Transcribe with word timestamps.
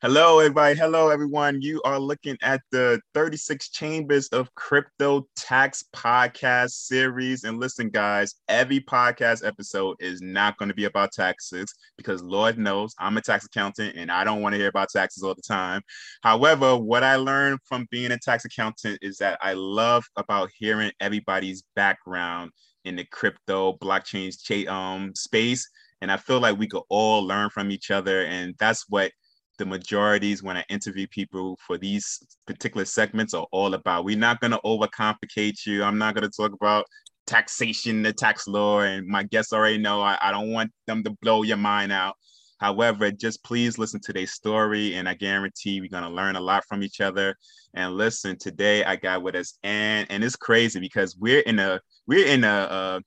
Hello, 0.00 0.38
everybody. 0.38 0.78
Hello, 0.78 1.08
everyone. 1.08 1.60
You 1.60 1.82
are 1.84 1.98
looking 1.98 2.36
at 2.40 2.60
the 2.70 3.00
36 3.14 3.68
Chambers 3.70 4.28
of 4.28 4.54
Crypto 4.54 5.26
Tax 5.34 5.82
podcast 5.92 6.70
series. 6.70 7.42
And 7.42 7.58
listen, 7.58 7.90
guys, 7.90 8.36
every 8.48 8.78
podcast 8.78 9.44
episode 9.44 9.96
is 9.98 10.22
not 10.22 10.56
going 10.56 10.68
to 10.68 10.74
be 10.76 10.84
about 10.84 11.10
taxes 11.10 11.74
because 11.96 12.22
Lord 12.22 12.58
knows 12.58 12.94
I'm 13.00 13.16
a 13.16 13.20
tax 13.20 13.46
accountant 13.46 13.96
and 13.96 14.08
I 14.08 14.22
don't 14.22 14.40
want 14.40 14.52
to 14.52 14.58
hear 14.60 14.68
about 14.68 14.90
taxes 14.90 15.24
all 15.24 15.34
the 15.34 15.42
time. 15.42 15.82
However, 16.22 16.76
what 16.76 17.02
I 17.02 17.16
learned 17.16 17.58
from 17.64 17.88
being 17.90 18.12
a 18.12 18.18
tax 18.18 18.44
accountant 18.44 19.00
is 19.02 19.18
that 19.18 19.36
I 19.42 19.54
love 19.54 20.04
about 20.14 20.50
hearing 20.56 20.92
everybody's 21.00 21.64
background 21.74 22.52
in 22.84 22.94
the 22.94 23.04
crypto 23.10 23.72
blockchain 23.78 24.68
um, 24.68 25.12
space. 25.16 25.68
And 26.00 26.12
I 26.12 26.18
feel 26.18 26.38
like 26.38 26.56
we 26.56 26.68
could 26.68 26.84
all 26.88 27.26
learn 27.26 27.50
from 27.50 27.72
each 27.72 27.90
other. 27.90 28.22
And 28.26 28.54
that's 28.60 28.84
what 28.88 29.10
the 29.58 29.66
majorities 29.66 30.42
when 30.42 30.56
I 30.56 30.64
interview 30.68 31.06
people 31.08 31.58
for 31.66 31.76
these 31.76 32.20
particular 32.46 32.84
segments 32.84 33.34
are 33.34 33.46
all 33.52 33.74
about. 33.74 34.04
We're 34.04 34.16
not 34.16 34.40
going 34.40 34.52
to 34.52 34.60
overcomplicate 34.64 35.66
you. 35.66 35.82
I'm 35.82 35.98
not 35.98 36.14
going 36.14 36.28
to 36.28 36.34
talk 36.34 36.52
about 36.52 36.86
taxation, 37.26 38.02
the 38.02 38.12
tax 38.12 38.48
law, 38.48 38.80
and 38.80 39.06
my 39.06 39.22
guests 39.24 39.52
already 39.52 39.78
know 39.78 40.00
I, 40.00 40.18
I 40.22 40.30
don't 40.30 40.52
want 40.52 40.72
them 40.86 41.02
to 41.04 41.10
blow 41.20 41.42
your 41.42 41.58
mind 41.58 41.92
out. 41.92 42.16
However, 42.58 43.10
just 43.12 43.44
please 43.44 43.78
listen 43.78 44.00
to 44.04 44.12
their 44.12 44.26
story, 44.26 44.94
and 44.94 45.08
I 45.08 45.14
guarantee 45.14 45.80
we're 45.80 45.90
gonna 45.90 46.10
learn 46.10 46.34
a 46.34 46.40
lot 46.40 46.64
from 46.68 46.82
each 46.82 47.00
other. 47.00 47.36
And 47.74 47.96
listen, 47.96 48.36
today 48.36 48.82
I 48.82 48.96
got 48.96 49.22
with 49.22 49.36
us, 49.36 49.58
and 49.62 50.10
and 50.10 50.24
it's 50.24 50.34
crazy 50.34 50.80
because 50.80 51.16
we're 51.16 51.40
in 51.40 51.60
a 51.60 51.80
we're 52.06 52.26
in 52.26 52.42
a, 52.42 52.48
a 52.48 53.00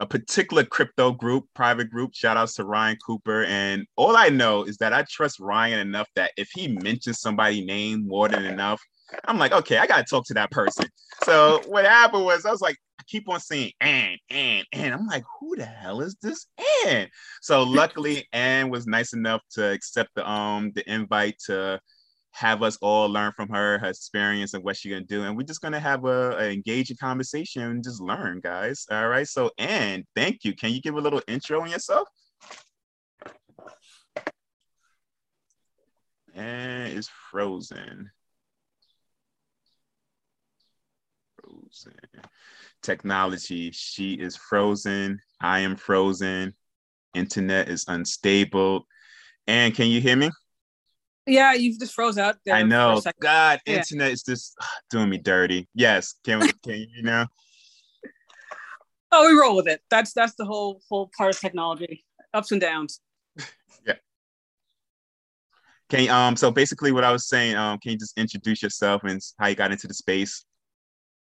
a 0.00 0.06
particular 0.06 0.64
crypto 0.64 1.12
group, 1.12 1.44
private 1.54 1.90
group. 1.90 2.14
Shout 2.14 2.36
outs 2.36 2.54
to 2.54 2.64
Ryan 2.64 2.96
Cooper. 3.04 3.44
And 3.44 3.86
all 3.96 4.16
I 4.16 4.28
know 4.28 4.62
is 4.64 4.76
that 4.78 4.92
I 4.92 5.04
trust 5.10 5.40
Ryan 5.40 5.78
enough 5.80 6.08
that 6.16 6.32
if 6.36 6.48
he 6.54 6.68
mentions 6.68 7.20
somebody 7.20 7.64
name 7.64 8.06
more 8.06 8.28
than 8.28 8.44
enough, 8.44 8.80
I'm 9.24 9.38
like, 9.38 9.52
okay, 9.52 9.78
I 9.78 9.86
gotta 9.86 10.04
talk 10.04 10.26
to 10.26 10.34
that 10.34 10.50
person. 10.50 10.86
So 11.24 11.62
what 11.66 11.84
happened 11.84 12.24
was 12.24 12.44
I 12.44 12.50
was 12.50 12.60
like, 12.60 12.76
I 12.98 13.04
keep 13.06 13.28
on 13.28 13.40
saying 13.40 13.72
and 13.80 14.18
and 14.30 14.66
and 14.72 14.94
I'm 14.94 15.06
like, 15.06 15.24
who 15.38 15.56
the 15.56 15.64
hell 15.64 16.00
is 16.00 16.16
this 16.20 16.46
Ann? 16.86 17.08
So 17.40 17.62
luckily, 17.62 18.26
Ann 18.32 18.70
was 18.70 18.86
nice 18.86 19.12
enough 19.12 19.42
to 19.52 19.72
accept 19.72 20.10
the 20.14 20.28
um 20.28 20.72
the 20.74 20.90
invite 20.92 21.38
to 21.46 21.80
have 22.36 22.62
us 22.62 22.76
all 22.82 23.08
learn 23.08 23.32
from 23.32 23.48
her, 23.48 23.78
her 23.78 23.88
experience 23.88 24.52
and 24.52 24.62
what 24.62 24.76
she's 24.76 24.92
gonna 24.92 25.04
do. 25.04 25.24
And 25.24 25.34
we're 25.36 25.44
just 25.44 25.62
gonna 25.62 25.80
have 25.80 26.04
a, 26.04 26.36
a, 26.36 26.52
engaging 26.52 26.98
conversation 26.98 27.62
and 27.62 27.82
just 27.82 28.00
learn, 28.00 28.40
guys. 28.40 28.86
All 28.90 29.08
right. 29.08 29.26
So, 29.26 29.50
and 29.56 30.04
thank 30.14 30.44
you. 30.44 30.54
Can 30.54 30.72
you 30.72 30.82
give 30.82 30.96
a 30.96 31.00
little 31.00 31.22
intro 31.26 31.62
on 31.62 31.70
yourself? 31.70 32.08
And 36.34 36.92
it's 36.92 37.08
frozen. 37.30 38.10
Frozen. 41.40 41.94
Technology. 42.82 43.70
She 43.72 44.12
is 44.12 44.36
frozen. 44.36 45.20
I 45.40 45.60
am 45.60 45.74
frozen. 45.74 46.52
Internet 47.14 47.70
is 47.70 47.86
unstable. 47.88 48.86
And 49.46 49.74
can 49.74 49.86
you 49.86 50.02
hear 50.02 50.16
me? 50.16 50.30
Yeah, 51.26 51.54
you've 51.54 51.78
just 51.78 51.94
froze 51.94 52.18
out 52.18 52.36
there. 52.44 52.54
I 52.54 52.62
know. 52.62 53.02
God, 53.20 53.60
yeah. 53.66 53.78
internet 53.78 54.12
is 54.12 54.22
just 54.22 54.54
doing 54.90 55.08
me 55.08 55.18
dirty. 55.18 55.68
Yes, 55.74 56.14
can 56.24 56.40
we, 56.40 56.52
can 56.64 56.86
you 56.94 57.02
now? 57.02 57.26
Oh, 59.12 59.28
we 59.28 59.38
roll 59.38 59.56
with 59.56 59.68
it. 59.68 59.80
That's 59.90 60.12
that's 60.12 60.34
the 60.36 60.44
whole 60.44 60.80
whole 60.88 61.10
part 61.16 61.34
of 61.34 61.40
technology, 61.40 62.04
ups 62.34 62.52
and 62.52 62.60
downs. 62.60 63.00
yeah. 63.86 63.94
Can 65.88 66.04
you, 66.04 66.10
um 66.10 66.36
so 66.36 66.50
basically 66.50 66.92
what 66.92 67.04
I 67.04 67.12
was 67.12 67.28
saying 67.28 67.56
um 67.56 67.78
can 67.78 67.92
you 67.92 67.98
just 67.98 68.18
introduce 68.18 68.62
yourself 68.62 69.04
and 69.04 69.20
how 69.38 69.46
you 69.46 69.54
got 69.54 69.72
into 69.72 69.86
the 69.86 69.94
space? 69.94 70.44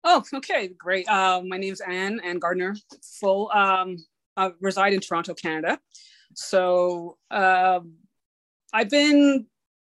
Oh, 0.02 0.24
okay, 0.34 0.68
great. 0.68 1.06
Uh, 1.08 1.42
my 1.46 1.58
name 1.58 1.72
is 1.72 1.80
Ann 1.80 2.20
Ann 2.20 2.38
Gardner. 2.38 2.74
Full 3.20 3.50
um, 3.52 3.96
I 4.36 4.52
reside 4.60 4.94
in 4.94 5.00
Toronto, 5.00 5.34
Canada. 5.34 5.78
So 6.34 7.18
uh, 7.30 7.80
I've 8.72 8.88
been 8.88 9.46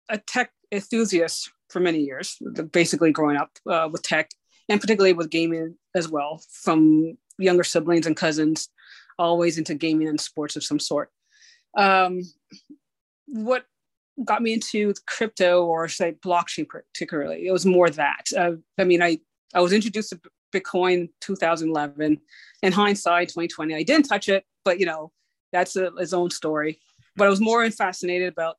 a 0.09 0.19
tech 0.19 0.51
enthusiast 0.73 1.51
for 1.69 1.81
many 1.81 2.01
years, 2.01 2.39
basically 2.73 3.13
growing 3.13 3.37
up 3.37 3.51
uh, 3.69 3.89
with 3.91 4.03
tech 4.03 4.31
and 4.69 4.81
particularly 4.81 5.13
with 5.13 5.31
gaming 5.31 5.77
as 5.95 6.09
well, 6.09 6.43
from 6.51 7.17
younger 7.39 7.65
siblings 7.65 8.07
and 8.07 8.17
cousins, 8.17 8.69
always 9.19 9.59
into 9.59 9.75
gaming 9.75 10.09
and 10.09 10.21
sports 10.21 10.57
of 10.57 10.65
some 10.65 10.79
sort. 10.79 11.11
Um, 11.77 12.23
what 13.27 13.65
got 14.25 14.43
me 14.43 14.53
into 14.53 14.95
crypto 15.07 15.65
or 15.65 15.89
say 15.89 16.13
blockchain 16.25 16.67
particularly, 16.69 17.47
it 17.47 17.53
was 17.53 17.67
more 17.67 17.91
that. 17.91 18.27
Uh, 18.37 18.53
I 18.79 18.85
mean, 18.85 19.03
I, 19.03 19.19
I 19.55 19.61
was 19.61 19.73
introduced 19.73 20.11
to 20.11 20.21
Bitcoin 20.55 21.09
2011. 21.21 22.21
In 22.63 22.73
hindsight, 22.73 23.29
2020, 23.29 23.75
I 23.75 23.83
didn't 23.83 24.09
touch 24.09 24.29
it, 24.29 24.45
but 24.65 24.81
you 24.81 24.87
know, 24.87 25.13
that's 25.53 25.77
a, 25.77 25.87
its 25.97 26.13
own 26.13 26.31
story. 26.31 26.81
But 27.17 27.27
I 27.27 27.31
was 27.31 27.41
more 27.41 27.69
fascinated 27.71 28.29
about 28.29 28.57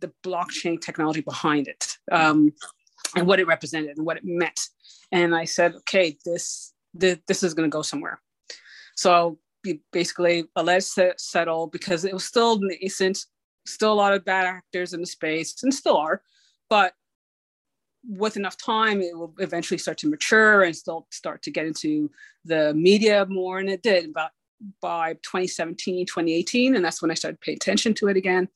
the 0.00 0.12
blockchain 0.24 0.80
technology 0.80 1.20
behind 1.20 1.68
it 1.68 1.96
um, 2.12 2.52
and 3.16 3.26
what 3.26 3.40
it 3.40 3.46
represented 3.46 3.96
and 3.96 4.06
what 4.06 4.16
it 4.16 4.24
meant. 4.24 4.60
And 5.12 5.34
I 5.34 5.44
said, 5.44 5.74
okay, 5.76 6.18
this 6.24 6.72
this, 6.94 7.18
this 7.28 7.42
is 7.42 7.54
going 7.54 7.70
to 7.70 7.74
go 7.74 7.82
somewhere. 7.82 8.20
So 8.96 9.38
basically, 9.92 10.44
I 10.56 10.62
let 10.62 10.84
it 10.98 11.20
settle 11.20 11.66
because 11.68 12.04
it 12.04 12.12
was 12.12 12.24
still 12.24 12.58
nascent, 12.60 13.26
still 13.66 13.92
a 13.92 13.94
lot 13.94 14.12
of 14.12 14.24
bad 14.24 14.46
actors 14.46 14.92
in 14.92 15.00
the 15.00 15.06
space, 15.06 15.62
and 15.62 15.72
still 15.72 15.96
are. 15.96 16.22
But 16.68 16.94
with 18.08 18.36
enough 18.36 18.56
time, 18.56 19.00
it 19.00 19.16
will 19.16 19.34
eventually 19.38 19.78
start 19.78 19.98
to 19.98 20.08
mature 20.08 20.62
and 20.62 20.74
still 20.74 21.06
start 21.10 21.42
to 21.42 21.50
get 21.50 21.66
into 21.66 22.10
the 22.44 22.74
media 22.74 23.26
more. 23.28 23.58
And 23.58 23.68
it 23.68 23.82
did 23.82 24.10
about 24.10 24.30
by 24.80 25.14
2017, 25.14 26.06
2018. 26.06 26.76
And 26.76 26.84
that's 26.84 27.00
when 27.00 27.10
I 27.10 27.14
started 27.14 27.40
paying 27.40 27.56
attention 27.56 27.94
to 27.94 28.08
it 28.08 28.16
again. 28.16 28.48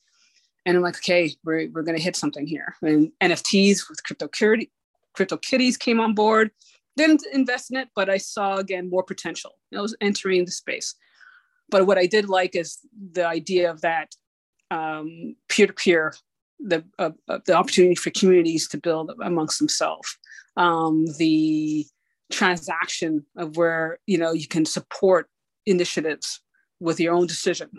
And 0.66 0.76
I'm 0.76 0.82
like, 0.82 0.96
okay, 0.96 1.34
we're, 1.44 1.68
we're 1.70 1.82
going 1.82 1.96
to 1.96 2.02
hit 2.02 2.16
something 2.16 2.46
here. 2.46 2.74
And 2.82 3.12
NFTs 3.22 3.88
with 3.88 4.02
crypto, 4.04 4.28
CryptoKitties 4.28 5.78
came 5.78 6.00
on 6.00 6.14
board. 6.14 6.50
Didn't 6.96 7.22
invest 7.32 7.70
in 7.70 7.76
it, 7.76 7.88
but 7.94 8.08
I 8.08 8.18
saw 8.18 8.56
again 8.56 8.88
more 8.88 9.02
potential. 9.02 9.52
I 9.76 9.80
was 9.80 9.96
entering 10.00 10.44
the 10.44 10.52
space. 10.52 10.94
But 11.68 11.86
what 11.86 11.98
I 11.98 12.06
did 12.06 12.28
like 12.28 12.54
is 12.54 12.78
the 13.12 13.26
idea 13.26 13.70
of 13.70 13.80
that 13.80 14.14
um, 14.70 15.36
peer-to-peer, 15.48 16.14
the 16.60 16.84
uh, 16.98 17.10
uh, 17.28 17.38
the 17.46 17.54
opportunity 17.54 17.94
for 17.94 18.10
communities 18.10 18.68
to 18.68 18.78
build 18.78 19.12
amongst 19.22 19.58
themselves, 19.58 20.16
um, 20.56 21.06
the 21.18 21.84
transaction 22.30 23.24
of 23.36 23.56
where 23.56 23.98
you 24.06 24.18
know 24.18 24.32
you 24.32 24.46
can 24.46 24.64
support 24.64 25.28
initiatives 25.66 26.40
with 26.84 27.00
your 27.00 27.14
own 27.14 27.26
decision. 27.26 27.70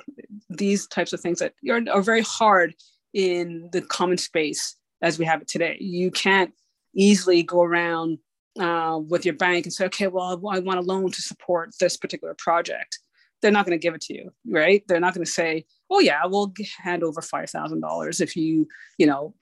These 0.49 0.87
types 0.87 1.13
of 1.13 1.21
things 1.21 1.39
that 1.39 1.53
are, 1.69 1.81
are 1.91 2.01
very 2.01 2.21
hard 2.21 2.73
in 3.13 3.69
the 3.71 3.81
common 3.81 4.17
space 4.17 4.75
as 5.01 5.19
we 5.19 5.25
have 5.25 5.41
it 5.41 5.47
today. 5.47 5.77
You 5.79 6.11
can't 6.11 6.51
easily 6.95 7.43
go 7.43 7.61
around 7.61 8.17
uh, 8.59 8.99
with 9.07 9.25
your 9.25 9.35
bank 9.35 9.65
and 9.65 9.73
say, 9.73 9.85
okay, 9.85 10.07
well, 10.07 10.41
I 10.51 10.59
want 10.59 10.79
a 10.79 10.81
loan 10.81 11.11
to 11.11 11.21
support 11.21 11.69
this 11.79 11.97
particular 11.97 12.35
project. 12.37 12.99
They're 13.41 13.51
not 13.51 13.65
going 13.65 13.77
to 13.77 13.81
give 13.81 13.93
it 13.93 14.01
to 14.01 14.15
you, 14.15 14.31
right? 14.49 14.83
They're 14.87 14.99
not 14.99 15.13
going 15.13 15.25
to 15.25 15.31
say, 15.31 15.65
oh 15.91 15.99
yeah, 15.99 16.21
we'll 16.25 16.53
hand 16.81 17.03
over 17.03 17.21
five 17.21 17.49
thousand 17.49 17.81
dollars 17.81 18.21
if 18.21 18.35
you, 18.35 18.67
you 18.97 19.05
know, 19.05 19.35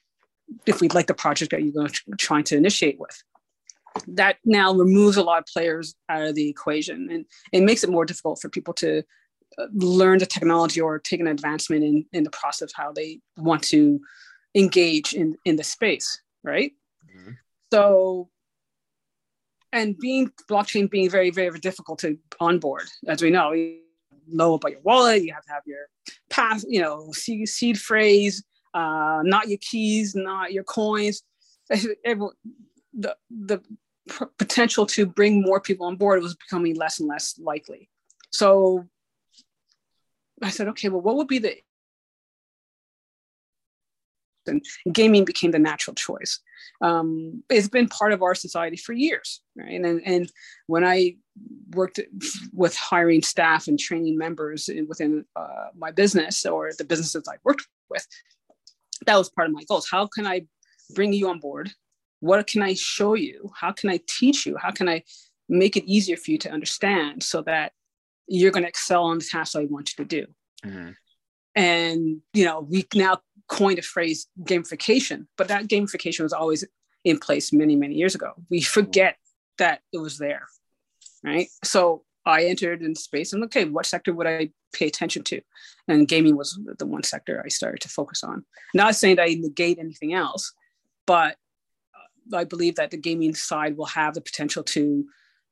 if 0.66 0.82
we'd 0.82 0.94
like 0.94 1.08
the 1.08 1.14
project 1.14 1.52
that 1.52 1.64
you're 1.64 1.88
trying 2.18 2.44
to 2.46 2.58
initiate 2.58 3.00
with. 3.00 3.24
That 4.08 4.38
now 4.44 4.74
removes 4.74 5.18
a 5.18 5.24
lot 5.24 5.40
of 5.40 5.46
players 5.46 5.96
out 6.10 6.24
of 6.24 6.36
the 6.36 6.50
equation, 6.50 7.10
and 7.12 7.26
it 7.54 7.62
makes 7.62 7.84
it 7.84 7.92
more 7.92 8.06
difficult 8.06 8.42
for 8.42 8.50
people 8.50 8.74
to 8.76 9.04
learn 9.74 10.20
the 10.20 10.26
technology 10.26 10.82
or 10.82 11.00
take 11.00 11.20
an 11.20 11.28
advancement 11.28 11.84
in, 11.84 12.06
in 12.14 12.24
the 12.24 12.30
process 12.30 12.72
how 12.74 12.92
they 12.92 13.20
want 13.38 13.64
to 13.64 14.00
engage 14.56 15.14
in, 15.14 15.36
in 15.46 15.56
the 15.56 15.64
space, 15.64 16.22
right? 16.44 16.72
Mm-hmm. 17.16 17.32
So, 17.72 18.30
and 19.72 19.98
being 19.98 20.32
blockchain 20.50 20.90
being 20.90 21.10
very, 21.10 21.32
very 21.32 21.60
difficult 21.60 22.00
to 22.00 22.18
onboard, 22.40 22.84
as 23.08 23.22
we 23.22 23.32
know, 23.32 23.52
you 23.52 23.80
know 24.28 24.54
about 24.54 24.72
your 24.72 24.82
wallet, 24.82 25.24
you 25.24 25.34
have 25.34 25.44
to 25.46 25.52
have 25.52 25.64
your 25.66 25.88
path, 26.30 26.64
you 26.68 26.82
know, 26.82 27.12
seed, 27.12 27.48
seed 27.50 27.80
phrase, 27.80 28.44
uh, 28.74 29.22
not 29.24 29.50
your 29.50 29.58
keys, 29.62 30.16
not 30.16 30.54
your 30.54 30.64
coins. 30.64 31.24
the, 31.70 33.16
the 33.30 33.62
potential 34.38 34.86
to 34.86 35.06
bring 35.06 35.42
more 35.42 35.60
people 35.60 35.88
on 35.88 35.96
board 35.96 36.22
was 36.22 36.36
becoming 36.36 36.76
less 36.76 37.00
and 37.00 37.10
less 37.10 37.40
likely. 37.40 37.90
So 38.32 38.88
I 40.44 40.50
said, 40.50 40.68
okay, 40.70 40.90
well, 40.90 41.02
what 41.02 41.16
would 41.16 41.28
be 41.28 41.40
the 41.40 41.58
and 44.48 44.64
gaming 44.92 45.26
became 45.26 45.52
the 45.52 45.60
natural 45.60 45.96
choice. 45.96 46.40
Um, 46.82 47.44
it's 47.50 47.70
been 47.70 47.88
part 47.88 48.14
of 48.14 48.22
our 48.22 48.36
society 48.36 48.78
for 48.78 48.94
years, 48.94 49.42
right? 49.56 49.80
And, 49.80 50.02
and 50.06 50.32
when 50.68 50.84
I 50.84 51.16
worked 51.72 52.00
with 52.52 52.76
hiring 52.76 53.22
staff 53.22 53.68
and 53.68 53.80
training 53.80 54.18
members 54.18 54.70
within 54.88 55.26
uh, 55.36 55.68
my 55.78 55.92
business 55.92 56.46
or 56.46 56.72
the 56.78 56.84
businesses 56.84 57.24
I 57.28 57.38
worked 57.44 57.68
with, 57.90 58.06
that 59.06 59.18
was 59.18 59.30
part 59.30 59.48
of 59.48 59.54
my 59.54 59.64
goals. 59.64 59.88
How 59.90 60.08
can 60.08 60.26
I 60.26 60.46
bring 60.94 61.14
you 61.14 61.30
on 61.30 61.40
board? 61.40 61.72
What 62.20 62.48
can 62.48 62.62
I 62.62 62.74
show 62.74 63.16
you? 63.16 63.52
How 63.56 63.72
can 63.72 63.90
I 63.90 64.00
teach 64.08 64.46
you? 64.46 64.58
How 64.58 64.72
can 64.72 64.88
I 64.88 65.04
make 65.50 65.76
it 65.76 65.86
easier 65.86 66.16
for 66.16 66.32
you 66.32 66.38
to 66.40 66.52
understand 66.52 67.22
so 67.22 67.42
that 67.44 67.74
you're 68.28 68.52
going 68.52 68.64
to 68.64 68.70
excel 68.70 69.04
on 69.04 69.20
the 69.20 69.26
task 69.26 69.56
I 69.56 69.66
want 69.66 69.94
you 69.98 70.06
to 70.06 70.08
do? 70.08 70.28
Mm-hmm. 70.66 70.90
And 71.56 72.22
you 72.34 72.46
know, 72.46 72.62
we 72.62 72.86
now 72.96 73.20
coined 73.48 73.80
a 73.80 73.84
phrase 73.84 74.28
gamification, 74.42 75.28
but 75.38 75.48
that 75.50 75.68
gamification 75.68 76.24
was 76.24 76.34
always 76.34 76.66
in 77.04 77.20
place 77.20 77.54
many, 77.54 77.76
many 77.76 77.96
years 77.96 78.16
ago. 78.16 78.34
We 78.50 78.62
forget 78.62 79.18
that 79.58 79.82
it 79.92 80.00
was 80.00 80.18
there, 80.18 80.48
right? 81.24 81.48
So 81.64 82.04
I 82.26 82.46
entered 82.46 82.82
in 82.82 82.96
space 82.96 83.34
and 83.34 83.44
okay, 83.46 83.66
what 83.66 83.86
sector 83.86 84.14
would 84.14 84.28
I 84.28 84.50
pay 84.74 84.88
attention 84.88 85.24
to? 85.26 85.42
And 85.88 86.08
gaming 86.08 86.38
was 86.38 86.58
the 86.78 86.86
one 86.86 87.04
sector 87.04 87.42
I 87.46 87.50
started 87.50 87.82
to 87.82 87.90
focus 87.90 88.24
on. 88.24 88.46
Not 88.74 88.96
saying 88.96 89.18
that 89.18 89.24
I 89.24 89.36
negate 89.40 89.80
anything 89.80 90.14
else, 90.14 90.54
but 91.06 91.36
I 92.34 92.46
believe 92.46 92.76
that 92.76 92.92
the 92.92 92.98
gaming 92.98 93.36
side 93.36 93.76
will 93.76 93.86
have 93.88 94.14
the 94.14 94.22
potential 94.22 94.64
to 94.64 95.06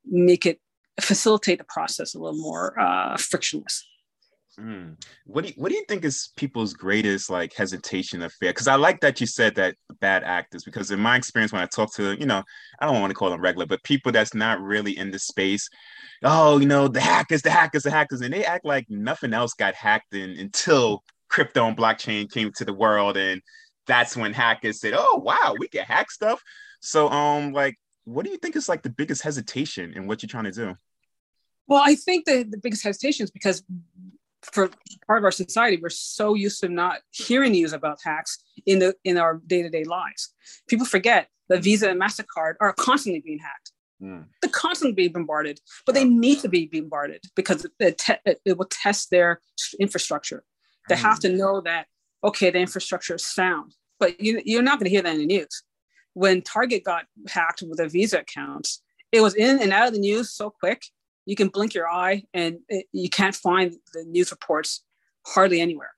make 0.06 0.46
it 0.46 0.60
facilitate 1.00 1.58
the 1.58 1.64
process 1.64 2.14
a 2.14 2.18
little 2.18 2.40
more 2.40 2.78
uh, 2.78 3.16
frictionless. 3.16 3.86
Mm. 4.60 5.02
What 5.24 5.44
do 5.44 5.48
you, 5.48 5.54
what 5.56 5.70
do 5.70 5.76
you 5.76 5.84
think 5.88 6.04
is 6.04 6.30
people's 6.36 6.74
greatest 6.74 7.30
like 7.30 7.54
hesitation 7.54 8.20
of 8.20 8.32
fear? 8.34 8.50
Because 8.50 8.68
I 8.68 8.74
like 8.74 9.00
that 9.00 9.18
you 9.18 9.26
said 9.26 9.54
that 9.54 9.76
bad 10.00 10.24
actors. 10.24 10.62
Because 10.62 10.90
in 10.90 11.00
my 11.00 11.16
experience, 11.16 11.52
when 11.52 11.62
I 11.62 11.66
talk 11.66 11.94
to 11.94 12.18
you 12.20 12.26
know, 12.26 12.42
I 12.78 12.86
don't 12.86 13.00
want 13.00 13.10
to 13.10 13.14
call 13.14 13.30
them 13.30 13.40
regular, 13.40 13.64
but 13.64 13.82
people 13.82 14.12
that's 14.12 14.34
not 14.34 14.60
really 14.60 14.98
in 14.98 15.10
the 15.10 15.18
space, 15.18 15.70
oh, 16.22 16.58
you 16.58 16.66
know, 16.66 16.86
the 16.86 17.00
hackers, 17.00 17.40
the 17.40 17.50
hackers, 17.50 17.84
the 17.84 17.90
hackers, 17.90 18.20
and 18.20 18.32
they 18.32 18.44
act 18.44 18.66
like 18.66 18.84
nothing 18.90 19.32
else 19.32 19.54
got 19.54 19.74
hacked 19.74 20.14
in 20.14 20.32
until 20.32 21.02
crypto 21.30 21.66
and 21.66 21.76
blockchain 21.76 22.30
came 22.30 22.52
to 22.56 22.64
the 22.66 22.74
world, 22.74 23.16
and 23.16 23.40
that's 23.86 24.18
when 24.18 24.34
hackers 24.34 24.80
said, 24.80 24.92
oh 24.94 25.16
wow, 25.24 25.54
we 25.58 25.66
can 25.68 25.84
hack 25.84 26.10
stuff. 26.10 26.42
So 26.80 27.08
um, 27.08 27.54
like, 27.54 27.76
what 28.04 28.24
do 28.24 28.30
you 28.30 28.38
think 28.38 28.56
is 28.56 28.68
like 28.68 28.82
the 28.82 28.90
biggest 28.90 29.22
hesitation 29.22 29.92
in 29.94 30.06
what 30.06 30.22
you're 30.22 30.28
trying 30.28 30.44
to 30.44 30.52
do? 30.52 30.76
Well, 31.66 31.82
I 31.84 31.94
think 31.94 32.24
the, 32.24 32.42
the 32.42 32.58
biggest 32.58 32.82
hesitation 32.82 33.24
is 33.24 33.30
because 33.30 33.62
for 34.42 34.68
part 35.06 35.18
of 35.18 35.24
our 35.24 35.30
society, 35.30 35.78
we're 35.80 35.88
so 35.88 36.34
used 36.34 36.60
to 36.60 36.68
not 36.68 36.98
hearing 37.10 37.52
news 37.52 37.72
about 37.72 37.98
hacks 38.02 38.42
in 38.66 38.80
the 38.80 38.94
in 39.04 39.16
our 39.16 39.40
day-to-day 39.46 39.84
lives. 39.84 40.34
People 40.68 40.86
forget 40.86 41.28
that 41.48 41.62
Visa 41.62 41.90
and 41.90 42.00
MasterCard 42.00 42.54
are 42.60 42.72
constantly 42.72 43.20
being 43.20 43.38
hacked. 43.38 43.72
Mm. 44.02 44.24
They're 44.40 44.50
constantly 44.50 44.94
being 44.94 45.12
bombarded, 45.12 45.60
but 45.86 45.94
they 45.94 46.04
need 46.04 46.40
to 46.40 46.48
be 46.48 46.66
bombarded 46.66 47.22
because 47.36 47.64
it, 47.78 47.98
te- 47.98 48.14
it 48.44 48.58
will 48.58 48.66
test 48.68 49.10
their 49.10 49.40
infrastructure. 49.78 50.42
They 50.88 50.96
mm. 50.96 51.02
have 51.02 51.20
to 51.20 51.28
know 51.28 51.60
that, 51.60 51.86
okay, 52.24 52.50
the 52.50 52.58
infrastructure 52.58 53.14
is 53.14 53.24
sound, 53.24 53.76
but 54.00 54.20
you, 54.20 54.42
you're 54.44 54.62
not 54.62 54.80
going 54.80 54.86
to 54.86 54.90
hear 54.90 55.02
that 55.02 55.14
in 55.14 55.20
the 55.20 55.26
news. 55.26 55.62
When 56.14 56.42
Target 56.42 56.84
got 56.84 57.04
hacked 57.28 57.62
with 57.62 57.78
their 57.78 57.88
Visa 57.88 58.20
accounts, 58.20 58.82
it 59.12 59.20
was 59.20 59.34
in 59.34 59.60
and 59.60 59.72
out 59.72 59.88
of 59.88 59.94
the 59.94 60.00
news 60.00 60.30
so 60.30 60.50
quick 60.50 60.82
you 61.26 61.36
can 61.36 61.48
blink 61.48 61.74
your 61.74 61.88
eye 61.88 62.24
and 62.34 62.58
it, 62.68 62.86
you 62.92 63.08
can't 63.08 63.34
find 63.34 63.74
the 63.92 64.04
news 64.04 64.30
reports 64.30 64.82
hardly 65.26 65.60
anywhere. 65.60 65.92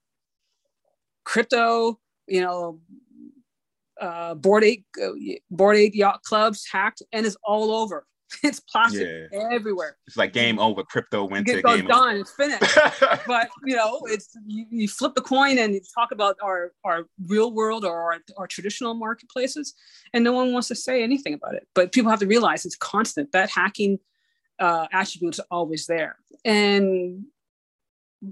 Crypto, 1.25 1.99
you 2.27 2.41
know, 2.41 2.81
uh, 4.01 4.35
Bored 4.35 4.65
Ape, 4.65 4.85
uh, 5.03 5.11
Bored 5.51 5.77
Ape 5.77 5.95
yacht 5.95 6.23
clubs 6.23 6.67
hacked 6.71 7.03
and 7.13 7.25
is 7.25 7.39
all 7.43 7.71
over. 7.71 8.07
It's 8.43 8.61
plastic 8.61 9.07
yeah. 9.33 9.49
everywhere. 9.53 9.97
It's 10.07 10.17
like 10.17 10.33
game 10.33 10.59
over. 10.59 10.83
Crypto 10.83 11.25
went 11.25 11.47
to 11.47 11.63
game 11.63 11.87
done. 11.87 12.15
Over. 12.15 12.21
It's 12.21 12.33
finished. 12.33 12.79
but 13.27 13.49
you 13.65 13.77
know, 13.77 14.01
it's 14.07 14.37
you, 14.47 14.67
you, 14.71 14.89
flip 14.89 15.15
the 15.15 15.23
coin 15.23 15.59
and 15.59 15.75
you 15.75 15.81
talk 15.95 16.11
about 16.11 16.37
our 16.43 16.73
our 16.85 17.05
real 17.27 17.53
world 17.53 17.85
or 17.85 18.13
our, 18.13 18.19
our 18.37 18.47
traditional 18.47 18.95
marketplaces, 18.95 19.75
and 20.13 20.25
no 20.25 20.33
one 20.33 20.53
wants 20.53 20.69
to 20.69 20.75
say 20.75 21.03
anything 21.03 21.35
about 21.35 21.55
it. 21.55 21.67
But 21.75 21.93
people 21.93 22.11
have 22.11 22.21
to 22.21 22.27
realize 22.27 22.67
it's 22.67 22.77
constant. 22.77 23.33
That 23.33 23.51
hacking 23.51 23.99
uh, 24.59 24.87
attributes 24.93 25.41
always 25.51 25.87
there. 25.87 26.17
And 26.45 27.25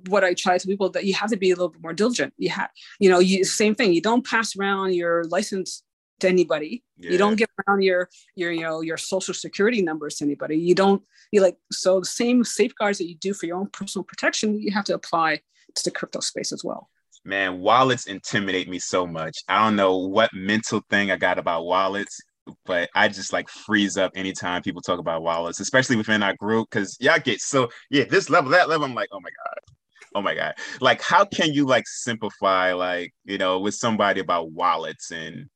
what 0.08 0.24
I 0.24 0.34
try 0.34 0.58
to 0.58 0.66
people 0.66 0.88
that 0.90 1.04
you 1.04 1.14
have 1.14 1.30
to 1.30 1.36
be 1.36 1.50
a 1.50 1.54
little 1.54 1.68
bit 1.68 1.82
more 1.82 1.92
diligent. 1.92 2.32
You 2.38 2.50
have, 2.50 2.70
you 2.98 3.10
know, 3.10 3.18
you 3.18 3.44
same 3.44 3.74
thing. 3.74 3.92
You 3.92 4.00
don't 4.00 4.26
pass 4.26 4.56
around 4.56 4.94
your 4.94 5.24
license 5.24 5.82
to 6.20 6.29
anybody. 6.29 6.82
Yeah. 6.99 7.12
You 7.12 7.19
don't 7.19 7.37
give 7.37 7.49
around 7.67 7.82
your 7.82 8.09
your 8.37 8.53
you 8.53 8.62
know 8.62 8.81
your 8.81 8.97
social 8.97 9.35
security 9.35 9.82
numbers 9.82 10.17
to 10.17 10.25
anybody. 10.25 10.56
You 10.56 10.75
don't 10.75 11.03
you 11.32 11.41
like 11.41 11.56
so 11.70 12.00
the 12.00 12.06
same 12.06 12.44
safeguards 12.44 12.99
that 12.99 13.09
you 13.09 13.17
do 13.17 13.35
for 13.35 13.47
your 13.47 13.59
own 13.59 13.69
personal 13.69 14.05
protection, 14.05 14.61
you 14.61 14.73
have 14.73 14.85
to 14.87 14.94
apply 14.94 15.41
to 15.75 15.85
the 15.85 15.91
crypto 15.91 16.20
space 16.20 16.53
as 16.53 16.62
well. 16.64 16.88
Man, 17.25 17.61
wallets 17.61 18.06
intimidate 18.06 18.69
me 18.69 18.79
so 18.79 19.06
much. 19.06 19.38
I 19.49 19.64
don't 19.64 19.76
know 19.76 19.97
what 19.99 20.31
mental 20.35 20.82
thing 20.91 21.11
I 21.11 21.17
got 21.17 21.38
about 21.38 21.64
wallets 21.64 22.20
but 22.64 22.91
I 22.94 23.09
just 23.09 23.32
like 23.32 23.49
freeze 23.49 23.97
up 23.97 24.12
anytime 24.14 24.62
people 24.62 24.82
talk 24.82 24.99
about 24.99 25.23
wallets, 25.23 25.61
especially 25.61 25.97
within 25.97 26.23
our 26.23 26.35
group, 26.35 26.69
because 26.70 26.97
y'all 27.00 27.19
get 27.19 27.41
so 27.41 27.69
yeah, 27.91 28.05
this 28.05 28.31
level, 28.31 28.50
that 28.50 28.69
level. 28.69 28.85
I'm 28.85 28.94
like, 28.94 29.09
oh 29.12 29.20
my 29.20 29.31
god, 29.31 29.76
oh 30.14 30.23
my 30.23 30.35
god. 30.35 30.55
Like, 30.81 31.00
how 31.03 31.25
can 31.25 31.53
you 31.53 31.67
like 31.67 31.87
simplify 31.87 32.73
like 32.73 33.12
you 33.25 33.38
know 33.38 33.61
with 33.61 33.75
somebody 33.75 34.20
about 34.20 34.53
wallets 34.53 35.11
and 35.11 35.49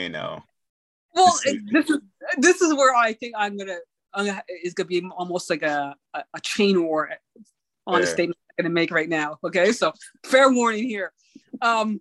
you 0.00 0.08
know? 0.08 0.42
Well, 1.14 1.36
this 1.72 1.90
is 1.90 1.98
this 2.38 2.60
is 2.60 2.74
where 2.74 2.94
I 2.94 3.12
think 3.12 3.34
I'm 3.36 3.56
gonna, 3.56 3.78
I'm 4.14 4.26
gonna 4.26 4.42
it's 4.48 4.74
gonna 4.74 4.86
be 4.86 5.02
almost 5.16 5.50
like 5.50 5.62
a 5.62 5.94
a, 6.14 6.24
a 6.34 6.40
chain 6.40 6.82
war 6.84 7.10
on 7.86 7.94
yeah. 7.94 8.00
the 8.00 8.06
statement 8.06 8.38
I'm 8.50 8.64
gonna 8.64 8.74
make 8.74 8.90
right 8.90 9.08
now. 9.08 9.38
Okay, 9.44 9.72
so 9.72 9.92
fair 10.24 10.50
warning 10.52 10.84
here. 10.84 11.12
Um, 11.60 12.00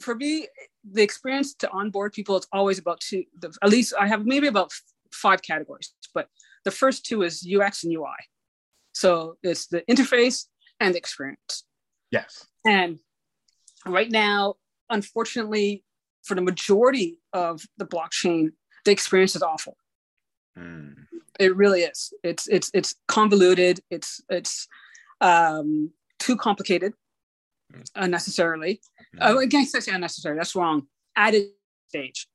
for 0.00 0.14
me, 0.14 0.46
the 0.90 1.02
experience 1.02 1.54
to 1.54 1.70
onboard 1.70 2.12
people, 2.12 2.36
it's 2.36 2.46
always 2.52 2.78
about 2.78 3.00
two, 3.00 3.24
the, 3.40 3.52
at 3.62 3.70
least 3.70 3.94
I 3.98 4.06
have 4.06 4.26
maybe 4.26 4.46
about 4.46 4.72
five 5.12 5.42
categories, 5.42 5.92
but 6.14 6.28
the 6.64 6.70
first 6.70 7.06
two 7.06 7.22
is 7.22 7.46
UX 7.46 7.84
and 7.84 7.92
UI. 7.92 8.16
So 8.92 9.36
it's 9.42 9.66
the 9.66 9.82
interface 9.90 10.46
and 10.80 10.94
the 10.94 10.98
experience. 10.98 11.64
Yes. 12.10 12.46
And 12.64 12.98
right 13.86 14.10
now, 14.10 14.54
unfortunately, 14.90 15.84
for 16.26 16.34
the 16.34 16.42
majority 16.42 17.18
of 17.32 17.62
the 17.76 17.86
blockchain, 17.86 18.50
the 18.84 18.90
experience 18.90 19.36
is 19.36 19.42
awful. 19.42 19.76
Mm. 20.58 20.94
It 21.38 21.54
really 21.56 21.82
is. 21.82 22.12
It's 22.22 22.48
it's 22.48 22.70
it's 22.72 22.94
convoluted. 23.08 23.80
It's 23.90 24.22
it's 24.28 24.66
um, 25.20 25.90
too 26.18 26.36
complicated 26.36 26.92
unnecessarily. 27.94 28.80
Mm-hmm. 29.16 29.36
Uh, 29.36 29.40
again, 29.40 29.66
I 29.74 29.78
say 29.78 29.92
unnecessary. 29.92 30.36
That's 30.36 30.54
wrong. 30.54 30.86
Added 31.14 31.48
stage, 31.88 32.26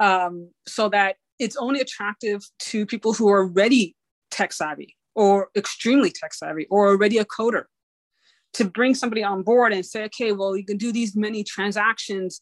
um, 0.00 0.50
so 0.66 0.88
that 0.90 1.16
it's 1.38 1.56
only 1.56 1.80
attractive 1.80 2.42
to 2.58 2.86
people 2.86 3.12
who 3.12 3.28
are 3.28 3.40
already 3.40 3.94
tech 4.30 4.52
savvy 4.52 4.96
or 5.14 5.48
extremely 5.56 6.10
tech 6.10 6.34
savvy 6.34 6.66
or 6.70 6.88
already 6.88 7.18
a 7.18 7.24
coder. 7.24 7.64
To 8.54 8.64
bring 8.64 8.94
somebody 8.94 9.22
on 9.22 9.42
board 9.42 9.74
and 9.74 9.84
say, 9.84 10.04
okay, 10.04 10.32
well, 10.32 10.56
you 10.56 10.64
can 10.64 10.78
do 10.78 10.90
these 10.90 11.14
many 11.14 11.44
transactions 11.44 12.40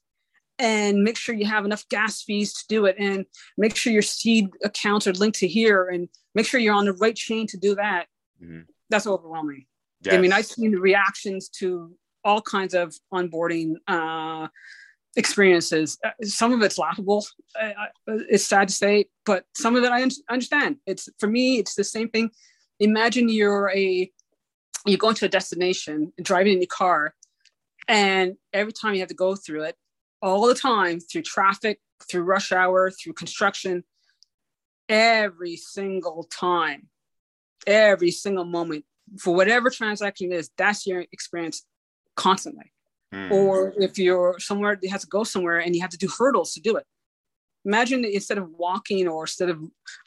and 0.59 1.03
make 1.03 1.17
sure 1.17 1.35
you 1.35 1.47
have 1.47 1.65
enough 1.65 1.89
gas 1.89 2.23
fees 2.23 2.53
to 2.55 2.65
do 2.69 2.87
it 2.87 2.97
and 2.99 3.27
make 3.59 3.77
sure 3.77 3.93
your 3.93 4.03
seed 4.03 4.49
accounts 4.63 5.07
are 5.07 5.13
linked 5.13 5.39
to 5.39 5.49
here 5.49 5.89
and 5.89 6.09
make 6.35 6.47
sure 6.47 6.61
you're 6.61 6.75
on 6.75 6.85
the 6.85 6.93
right 6.95 7.17
chain 7.17 7.47
to 7.49 7.57
do 7.57 7.75
that. 7.75 8.07
Mm-hmm. 8.43 8.61
That's 8.91 9.07
overwhelming. 9.07 9.67
Yes. 10.03 10.15
I 10.15 10.19
mean, 10.19 10.33
I've 10.33 10.47
seen 10.47 10.71
the 10.73 10.81
reactions 10.81 11.49
to 11.61 11.93
all 12.25 12.41
kinds 12.41 12.75
of 12.75 12.95
onboarding 13.13 13.75
uh, 13.89 14.49
experiences. 15.17 15.99
Uh, 16.05 16.11
some 16.23 16.53
of 16.53 16.63
it's 16.63 16.79
laughable. 16.79 17.25
It's 18.07 18.45
sad 18.45 18.69
to 18.69 18.75
say, 18.75 19.07
but 19.25 19.45
some 19.55 19.77
of 19.77 19.85
it 19.85 19.91
I 19.91 20.09
understand. 20.29 20.77
It's 20.87 21.09
for 21.19 21.27
me, 21.27 21.59
it's 21.59 21.75
the 21.75 21.85
same 21.85 22.09
thing. 22.11 22.31
Imagine 22.81 23.29
you're 23.29 23.71
a 23.75 24.11
you 24.87 24.99
go 24.99 25.13
to 25.13 25.25
a 25.25 25.29
destination, 25.29 26.13
driving 26.21 26.55
in 26.55 26.61
your 26.61 26.69
car, 26.69 27.15
and 27.89 28.35
every 28.53 28.73
time 28.73 28.95
you 28.95 29.01
have 29.01 29.09
to 29.09 29.15
go 29.15 29.35
through 29.35 29.63
it, 29.63 29.77
all 30.25 30.47
the 30.47 30.55
time 30.55 30.99
through 31.01 31.23
traffic, 31.23 31.79
through 32.09 32.23
rush 32.23 32.51
hour, 32.51 32.91
through 32.91 33.13
construction, 33.13 33.85
every 34.89 35.57
single 35.57 36.25
time, 36.25 36.89
every 37.67 38.11
single 38.11 38.47
moment, 38.47 38.87
for 39.19 39.35
whatever 39.35 39.69
transaction 39.69 40.33
is, 40.33 40.51
that's 40.57 40.87
your 40.87 41.05
experience 41.13 41.67
constantly. 42.17 42.73
Mm. 43.13 43.31
Or 43.33 43.75
if 43.79 43.99
you're 43.99 44.37
somewhere, 44.39 44.79
you 44.83 44.91
have 44.91 45.03
to 45.03 45.07
go 45.07 45.25
somewhere 45.25 45.59
and 45.59 45.77
you 45.77 45.83
have 45.83 45.91
to 45.91 45.99
do 45.99 46.09
hurdles 46.09 46.55
to 46.55 46.61
do 46.61 46.77
it. 46.77 46.87
Imagine 47.67 48.05
instead 48.07 48.39
of 48.39 48.49
walking 48.49 49.07
or 49.07 49.25
instead 49.25 49.51
of 49.51 49.59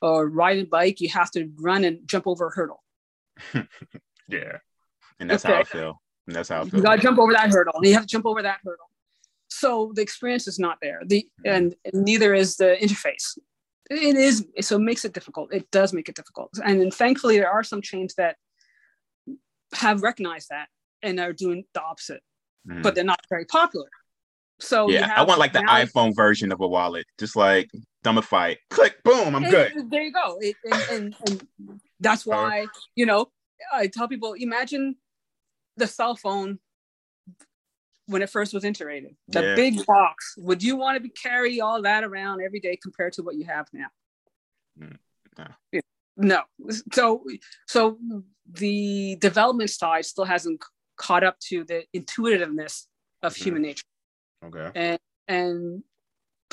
uh, 0.01 0.25
riding 0.25 0.65
a 0.65 0.67
bike, 0.67 0.99
you 0.99 1.09
have 1.09 1.29
to 1.31 1.47
run 1.59 1.83
and 1.83 2.07
jump 2.07 2.25
over 2.25 2.47
a 2.47 2.55
hurdle. 2.55 2.83
yeah. 4.27 4.57
And 5.19 5.29
that's 5.29 5.45
okay. 5.45 5.53
how 5.53 5.59
I 5.59 5.63
feel. 5.63 6.01
And 6.25 6.35
that's 6.35 6.49
how 6.49 6.61
I 6.61 6.65
feel. 6.65 6.79
You 6.79 6.83
gotta 6.83 7.01
jump 7.01 7.19
over 7.19 7.33
that 7.33 7.51
hurdle. 7.51 7.73
And 7.75 7.85
you 7.85 7.93
have 7.93 8.03
to 8.03 8.07
jump 8.07 8.25
over 8.25 8.41
that 8.41 8.59
hurdle. 8.63 8.89
So 9.57 9.91
the 9.95 10.03
experience 10.03 10.47
is 10.47 10.59
not 10.59 10.77
there. 10.83 11.01
The 11.05 11.27
and, 11.43 11.73
and 11.83 12.03
neither 12.05 12.35
is 12.35 12.57
the 12.57 12.77
interface. 12.79 13.37
It 13.89 14.15
is 14.15 14.45
so 14.61 14.75
it 14.75 14.81
makes 14.81 15.03
it 15.03 15.13
difficult. 15.13 15.51
It 15.51 15.69
does 15.71 15.93
make 15.93 16.09
it 16.09 16.15
difficult. 16.15 16.51
And 16.63 16.79
then 16.79 16.91
thankfully 16.91 17.37
there 17.37 17.49
are 17.49 17.63
some 17.63 17.81
chains 17.81 18.13
that 18.15 18.35
have 19.73 20.03
recognized 20.03 20.49
that 20.49 20.67
and 21.01 21.19
are 21.19 21.33
doing 21.33 21.63
the 21.73 21.81
opposite, 21.81 22.21
mm. 22.69 22.83
but 22.83 22.93
they're 22.93 23.03
not 23.03 23.21
very 23.29 23.45
popular. 23.45 23.87
So 24.59 24.89
yeah, 24.89 25.11
I 25.15 25.23
want 25.23 25.39
like 25.39 25.53
the 25.53 25.59
iPhone 25.59 26.15
version 26.15 26.51
of 26.51 26.61
a 26.61 26.67
wallet, 26.67 27.05
just 27.19 27.35
like 27.35 27.69
dumbify 28.03 28.51
it. 28.51 28.59
Click, 28.69 29.01
boom, 29.03 29.35
I'm 29.35 29.49
good. 29.49 29.89
There 29.89 30.03
you 30.03 30.11
go. 30.11 30.37
It, 30.39 30.55
and, 30.65 30.83
and, 30.91 31.15
and, 31.27 31.81
that's 31.99 32.27
why 32.27 32.67
you 32.95 33.07
know 33.07 33.31
I 33.73 33.87
tell 33.87 34.07
people 34.07 34.33
imagine 34.33 34.97
the 35.77 35.87
cell 35.87 36.15
phone 36.15 36.59
when 38.07 38.21
it 38.21 38.29
first 38.29 38.53
was 38.53 38.63
integrated, 38.63 39.15
the 39.27 39.41
yeah. 39.41 39.55
big 39.55 39.85
box. 39.85 40.33
Would 40.37 40.63
you 40.63 40.75
want 40.75 40.95
to 40.95 41.01
be 41.01 41.09
carry 41.09 41.61
all 41.61 41.81
that 41.81 42.03
around 42.03 42.41
every 42.41 42.59
day 42.59 42.77
compared 42.81 43.13
to 43.13 43.23
what 43.23 43.35
you 43.35 43.45
have 43.45 43.67
now? 43.73 43.87
Mm, 44.81 44.97
no. 45.37 45.47
no. 46.17 46.41
So 46.93 47.23
so 47.67 47.97
the 48.49 49.17
development 49.17 49.69
side 49.69 50.05
still 50.05 50.25
hasn't 50.25 50.63
caught 50.97 51.23
up 51.23 51.39
to 51.49 51.63
the 51.63 51.83
intuitiveness 51.93 52.87
of 53.21 53.33
mm-hmm. 53.33 53.43
human 53.43 53.61
nature. 53.61 53.83
Okay. 54.45 54.71
And 54.73 54.99
and 55.27 55.83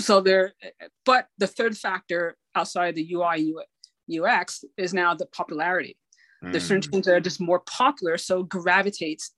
so 0.00 0.20
there, 0.20 0.54
but 1.06 1.28
the 1.38 1.46
third 1.46 1.76
factor 1.76 2.36
outside 2.54 2.96
the 2.96 3.14
UI 3.14 3.54
UX 4.10 4.64
is 4.76 4.92
now 4.92 5.14
the 5.14 5.26
popularity. 5.26 5.96
Mm. 6.42 6.52
There's 6.52 6.64
certain 6.66 6.90
things 6.90 7.06
that 7.06 7.14
are 7.14 7.20
just 7.20 7.40
more 7.40 7.60
popular, 7.60 8.18
so 8.18 8.42
gravitates 8.42 9.30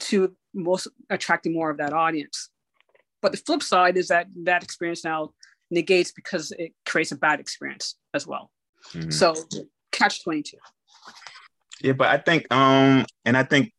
to 0.00 0.36
most 0.58 0.88
attracting 1.10 1.52
more 1.52 1.70
of 1.70 1.78
that 1.78 1.92
audience. 1.92 2.50
But 3.22 3.32
the 3.32 3.38
flip 3.38 3.62
side 3.62 3.96
is 3.96 4.08
that 4.08 4.26
that 4.44 4.62
experience 4.62 5.04
now 5.04 5.30
negates 5.70 6.12
because 6.12 6.52
it 6.52 6.72
creates 6.86 7.12
a 7.12 7.16
bad 7.16 7.40
experience 7.40 7.96
as 8.14 8.26
well. 8.26 8.50
Mm-hmm. 8.92 9.10
So 9.10 9.34
catch 9.92 10.22
22. 10.24 10.56
Yeah, 11.82 11.92
but 11.92 12.08
I 12.08 12.18
think 12.18 12.52
um 12.52 13.04
and 13.24 13.36
I 13.36 13.44
think 13.44 13.72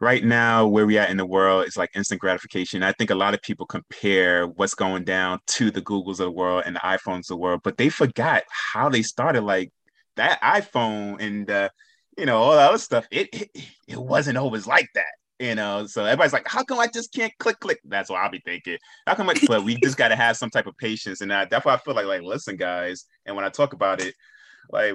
right 0.00 0.24
now 0.24 0.66
where 0.66 0.86
we 0.86 0.98
at 0.98 1.10
in 1.10 1.16
the 1.16 1.26
world 1.26 1.66
is 1.66 1.76
like 1.76 1.90
instant 1.94 2.20
gratification. 2.20 2.82
I 2.82 2.92
think 2.92 3.10
a 3.10 3.14
lot 3.14 3.34
of 3.34 3.42
people 3.42 3.66
compare 3.66 4.46
what's 4.46 4.74
going 4.74 5.04
down 5.04 5.40
to 5.48 5.70
the 5.70 5.82
Googles 5.82 6.12
of 6.12 6.18
the 6.18 6.30
world 6.30 6.64
and 6.66 6.76
the 6.76 6.80
iPhones 6.80 7.20
of 7.20 7.26
the 7.28 7.36
world, 7.36 7.60
but 7.64 7.76
they 7.76 7.88
forgot 7.88 8.44
how 8.50 8.88
they 8.88 9.02
started. 9.02 9.42
Like 9.42 9.72
that 10.16 10.40
iPhone 10.42 11.20
and 11.20 11.50
uh, 11.50 11.68
you 12.16 12.26
know 12.26 12.36
all 12.36 12.52
that 12.52 12.68
other 12.68 12.78
stuff. 12.78 13.06
It, 13.10 13.28
it 13.32 13.50
it 13.86 13.98
wasn't 13.98 14.38
always 14.38 14.66
like 14.66 14.88
that. 14.94 15.04
You 15.38 15.54
know, 15.54 15.86
so 15.86 16.04
everybody's 16.04 16.32
like, 16.32 16.48
"How 16.48 16.64
come 16.64 16.80
I 16.80 16.88
just 16.88 17.12
can't 17.12 17.32
click 17.38 17.60
click?" 17.60 17.80
That's 17.84 18.10
what 18.10 18.20
I'll 18.20 18.30
be 18.30 18.42
thinking. 18.44 18.78
How 19.06 19.14
come? 19.14 19.30
I, 19.30 19.34
but 19.46 19.62
we 19.62 19.76
just 19.76 19.96
got 19.96 20.08
to 20.08 20.16
have 20.16 20.36
some 20.36 20.50
type 20.50 20.66
of 20.66 20.76
patience, 20.76 21.20
and 21.20 21.30
that's 21.30 21.64
why 21.64 21.74
I 21.74 21.76
feel 21.76 21.94
like, 21.94 22.06
like, 22.06 22.22
listen, 22.22 22.56
guys. 22.56 23.04
And 23.24 23.36
when 23.36 23.44
I 23.44 23.48
talk 23.48 23.72
about 23.72 24.00
it, 24.00 24.14
like 24.70 24.94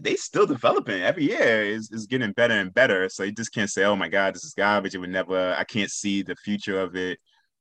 they 0.00 0.14
still 0.14 0.46
developing 0.46 1.02
every 1.02 1.24
year 1.24 1.62
is, 1.62 1.90
is 1.90 2.06
getting 2.06 2.32
better 2.32 2.54
and 2.54 2.74
better 2.74 3.08
so 3.08 3.22
you 3.22 3.32
just 3.32 3.52
can't 3.52 3.70
say 3.70 3.84
oh 3.84 3.96
my 3.96 4.08
god 4.08 4.34
this 4.34 4.44
is 4.44 4.54
garbage 4.54 4.94
it 4.94 4.98
would 4.98 5.10
never 5.10 5.54
i 5.58 5.64
can't 5.64 5.90
see 5.90 6.22
the 6.22 6.36
future 6.36 6.80
of 6.80 6.94
it 6.96 7.18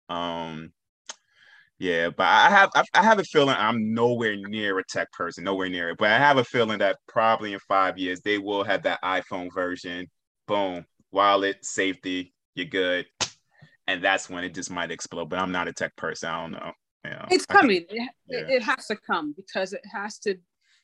um 0.10 0.72
yeah 1.78 2.10
but 2.10 2.26
i 2.26 2.50
have 2.50 2.70
i 2.94 3.02
have 3.02 3.20
a 3.20 3.24
feeling 3.24 3.56
i'm 3.58 3.94
nowhere 3.94 4.36
near 4.36 4.78
a 4.80 4.84
tech 4.84 5.10
person 5.14 5.44
nowhere 5.46 5.70
near 5.70 5.92
it 5.92 5.98
but 5.98 6.12
i 6.12 6.18
have 6.18 6.38
a 6.38 6.44
feeling 6.44 6.80
that 6.80 6.98
probably 7.08 7.54
in 7.54 7.60
five 7.60 7.98
years 7.98 8.20
they 8.22 8.38
will 8.38 8.64
have 8.64 8.84
that 8.84 9.02
iphone 9.04 9.54
version 9.54 10.08
boom 10.46 10.86
wallet 11.12 11.64
safety 11.64 12.34
you're 12.56 12.66
good 12.66 13.06
and 13.88 14.04
that's 14.04 14.30
when 14.30 14.44
it 14.44 14.54
just 14.54 14.70
might 14.70 14.92
explode 14.92 15.30
but 15.30 15.40
i'm 15.40 15.52
not 15.52 15.68
a 15.68 15.74
tech 15.74 15.96
person 15.96 16.30
i 16.30 16.42
don't 16.42 16.52
know 16.52 16.72
it's 17.32 17.46
coming. 17.46 17.86
It, 17.90 18.10
yeah. 18.28 18.40
it, 18.48 18.62
has 18.62 18.88
to 18.88 18.96
come 18.96 19.34
because 19.36 19.74
it 19.74 19.82
has 19.92 20.20
to 20.20 20.38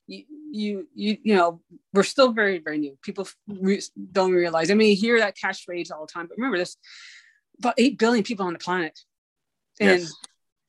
you, 0.07 0.23
you, 0.51 0.87
you, 0.93 1.17
you 1.23 1.35
know, 1.35 1.61
we're 1.93 2.03
still 2.03 2.31
very, 2.31 2.59
very 2.59 2.77
new. 2.77 2.97
People 3.01 3.27
re- 3.47 3.81
don't 4.11 4.31
realize. 4.31 4.69
I 4.69 4.75
mean, 4.75 4.91
you 4.91 4.95
hear 4.95 5.19
that 5.19 5.35
catchphrase 5.35 5.91
all 5.91 6.05
the 6.05 6.11
time, 6.11 6.27
but 6.27 6.37
remember 6.37 6.57
this: 6.57 6.77
about 7.59 7.73
eight 7.77 7.97
billion 7.97 8.23
people 8.23 8.45
on 8.45 8.53
the 8.53 8.59
planet, 8.59 8.97
and 9.79 10.01
yes. 10.01 10.13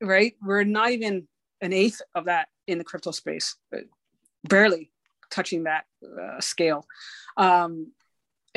right, 0.00 0.34
we're 0.42 0.64
not 0.64 0.90
even 0.90 1.28
an 1.60 1.72
eighth 1.72 2.00
of 2.14 2.26
that 2.26 2.48
in 2.66 2.78
the 2.78 2.84
crypto 2.84 3.10
space, 3.10 3.56
barely 4.44 4.90
touching 5.30 5.64
that 5.64 5.84
uh, 6.04 6.40
scale. 6.40 6.86
Um, 7.36 7.92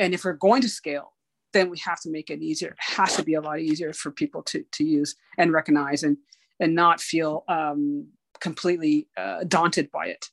and 0.00 0.14
if 0.14 0.24
we're 0.24 0.32
going 0.32 0.62
to 0.62 0.68
scale, 0.68 1.12
then 1.52 1.70
we 1.70 1.78
have 1.78 2.00
to 2.00 2.10
make 2.10 2.30
it 2.30 2.42
easier. 2.42 2.70
It 2.70 2.96
has 2.96 3.16
to 3.16 3.22
be 3.22 3.34
a 3.34 3.40
lot 3.40 3.60
easier 3.60 3.92
for 3.92 4.10
people 4.10 4.42
to 4.44 4.64
to 4.72 4.84
use 4.84 5.14
and 5.38 5.52
recognize 5.52 6.02
and 6.02 6.16
and 6.58 6.74
not 6.74 7.00
feel 7.00 7.44
um, 7.48 8.08
completely 8.40 9.08
uh, 9.16 9.44
daunted 9.44 9.90
by 9.90 10.06
it 10.06 10.26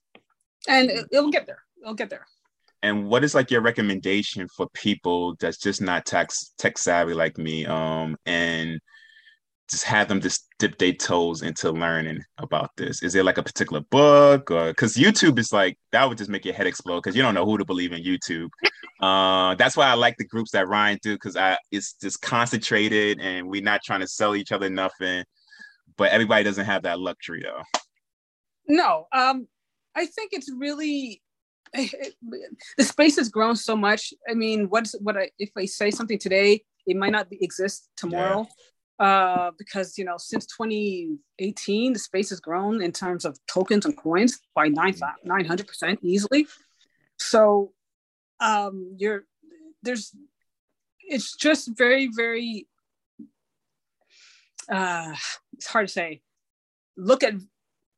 and 0.68 0.90
it, 0.90 1.08
will 1.12 1.32
get 1.32 1.46
there. 1.46 1.64
It'll 1.82 1.94
get 1.94 2.10
there. 2.10 2.26
And 2.84 3.08
what 3.08 3.24
is 3.24 3.34
like 3.34 3.50
your 3.50 3.62
recommendation 3.62 4.48
for 4.56 4.68
people 4.74 5.36
that's 5.40 5.58
just 5.58 5.82
not 5.82 6.06
tech 6.06 6.30
tech 6.58 6.78
savvy 6.78 7.14
like 7.14 7.38
me, 7.38 7.66
um, 7.66 8.16
and 8.26 8.80
just 9.70 9.84
have 9.84 10.08
them 10.08 10.22
just 10.22 10.48
dip 10.60 10.78
their 10.78 10.94
toes 10.94 11.42
into 11.42 11.72
learning 11.72 12.24
about 12.38 12.72
this? 12.78 13.04
Is 13.04 13.14
there 13.14 13.24
like 13.24 13.38
a 13.38 13.44
particular 13.44 13.82
book 13.92 14.50
or 14.52 14.70
because 14.70 14.96
YouTube 14.96 15.38
is 15.40 15.52
like 15.52 15.78
that 15.92 16.08
would 16.08 16.18
just 16.18 16.30
make 16.30 16.46
your 16.46 16.54
head 16.54 16.68
explode 16.68 17.00
because 17.00 17.16
you 17.16 17.22
don't 17.22 17.34
know 17.34 17.46
who 17.46 17.58
to 17.58 17.66
believe 17.66 17.92
in 17.92 18.04
YouTube. 18.04 18.50
uh, 19.02 19.56
that's 19.56 19.76
why 19.76 19.88
I 19.88 19.94
like 19.94 20.16
the 20.18 20.26
groups 20.26 20.52
that 20.52 20.68
Ryan 20.68 21.00
do 21.02 21.16
because 21.16 21.36
I 21.36 21.58
it's 21.72 21.94
just 21.94 22.22
concentrated 22.22 23.20
and 23.20 23.48
we're 23.48 23.62
not 23.62 23.82
trying 23.84 24.02
to 24.02 24.08
sell 24.08 24.36
each 24.36 24.52
other 24.52 24.70
nothing. 24.70 25.24
But 25.98 26.12
everybody 26.12 26.44
doesn't 26.44 26.66
have 26.66 26.84
that 26.84 27.00
luxury 27.00 27.44
though. 27.44 27.82
No, 28.68 29.08
um, 29.14 29.48
I 29.96 30.06
think 30.06 30.32
it's 30.34 30.52
really 30.56 31.22
it, 31.74 32.16
the 32.78 32.84
space 32.84 33.18
has 33.18 33.30
grown 33.30 33.56
so 33.56 33.76
much. 33.76 34.14
I 34.30 34.34
mean, 34.34 34.68
what's 34.70 34.96
what 35.02 35.18
I 35.18 35.30
if 35.40 35.50
I 35.58 35.66
say 35.66 35.92
something 35.92 36.20
today, 36.20 36.64
it 36.86 36.96
might 36.96 37.12
not 37.12 37.30
be, 37.30 37.38
exist 37.44 37.90
tomorrow. 37.98 38.42
Yeah. 38.42 38.66
Uh, 39.00 39.52
because 39.60 39.98
you 39.98 40.04
know, 40.04 40.18
since 40.18 40.48
2018, 40.48 41.94
the 41.94 42.00
space 42.00 42.30
has 42.32 42.40
grown 42.40 42.82
in 42.82 42.92
terms 42.92 43.26
of 43.26 43.38
tokens 43.46 43.86
and 43.86 43.96
coins 43.96 44.40
by 44.56 44.68
900 44.68 45.06
mm-hmm. 45.24 45.66
percent 45.66 46.00
easily. 46.02 46.48
So, 47.20 47.74
um, 48.40 48.96
you're 48.98 49.26
there's 49.84 50.16
it's 51.00 51.36
just 51.36 51.78
very 51.78 52.10
very 52.14 52.68
uh, 54.70 55.14
it's 55.54 55.68
hard 55.68 55.88
to 55.88 55.94
say. 55.94 56.22
Look 56.96 57.24
at 57.24 57.36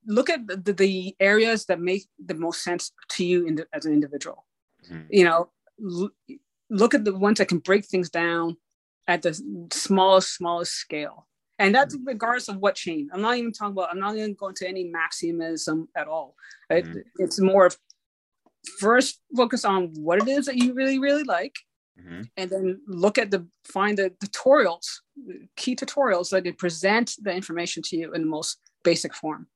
look 0.05 0.29
at 0.29 0.45
the, 0.47 0.73
the, 0.73 1.15
areas 1.19 1.65
that 1.65 1.79
make 1.79 2.07
the 2.25 2.33
most 2.33 2.63
sense 2.63 2.91
to 3.09 3.23
you 3.23 3.45
in 3.45 3.55
the, 3.55 3.67
as 3.73 3.85
an 3.85 3.93
individual. 3.93 4.45
Mm-hmm. 4.89 5.07
You 5.09 5.23
know, 5.25 5.49
l- 5.83 6.11
look 6.69 6.93
at 6.93 7.03
the 7.03 7.15
ones 7.15 7.37
that 7.37 7.47
can 7.47 7.59
break 7.59 7.85
things 7.85 8.09
down 8.09 8.57
at 9.09 9.23
the 9.23 9.33
smallest, 9.73 10.35
smallest 10.35 10.73
scale. 10.73 11.27
And 11.57 11.73
that's 11.73 11.95
mm-hmm. 11.95 12.07
regardless 12.07 12.47
of 12.47 12.57
what 12.57 12.75
chain. 12.75 13.09
I'm 13.11 13.21
not 13.21 13.37
even 13.37 13.51
talking 13.51 13.73
about, 13.73 13.89
I'm 13.91 13.99
not 13.99 14.15
even 14.15 14.35
going 14.35 14.53
to 14.55 14.67
any 14.67 14.89
maximism 14.89 15.87
at 15.97 16.07
all. 16.07 16.35
Mm-hmm. 16.71 16.99
It's 17.17 17.41
more 17.41 17.65
of 17.65 17.77
first 18.79 19.19
focus 19.35 19.65
on 19.65 19.91
what 19.95 20.21
it 20.21 20.27
is 20.27 20.45
that 20.45 20.57
you 20.57 20.75
really, 20.75 20.99
really 20.99 21.23
like. 21.23 21.55
Mm-hmm. 21.99 22.21
And 22.37 22.49
then 22.51 22.81
look 22.87 23.17
at 23.17 23.31
the 23.31 23.47
find 23.65 23.97
the 23.97 24.11
tutorials, 24.23 24.85
key 25.57 25.75
tutorials 25.75 26.29
that 26.29 26.57
present 26.59 27.15
the 27.19 27.33
information 27.33 27.81
to 27.87 27.97
you 27.97 28.13
in 28.13 28.21
the 28.21 28.27
most 28.27 28.59
basic 28.83 29.15
form. 29.15 29.47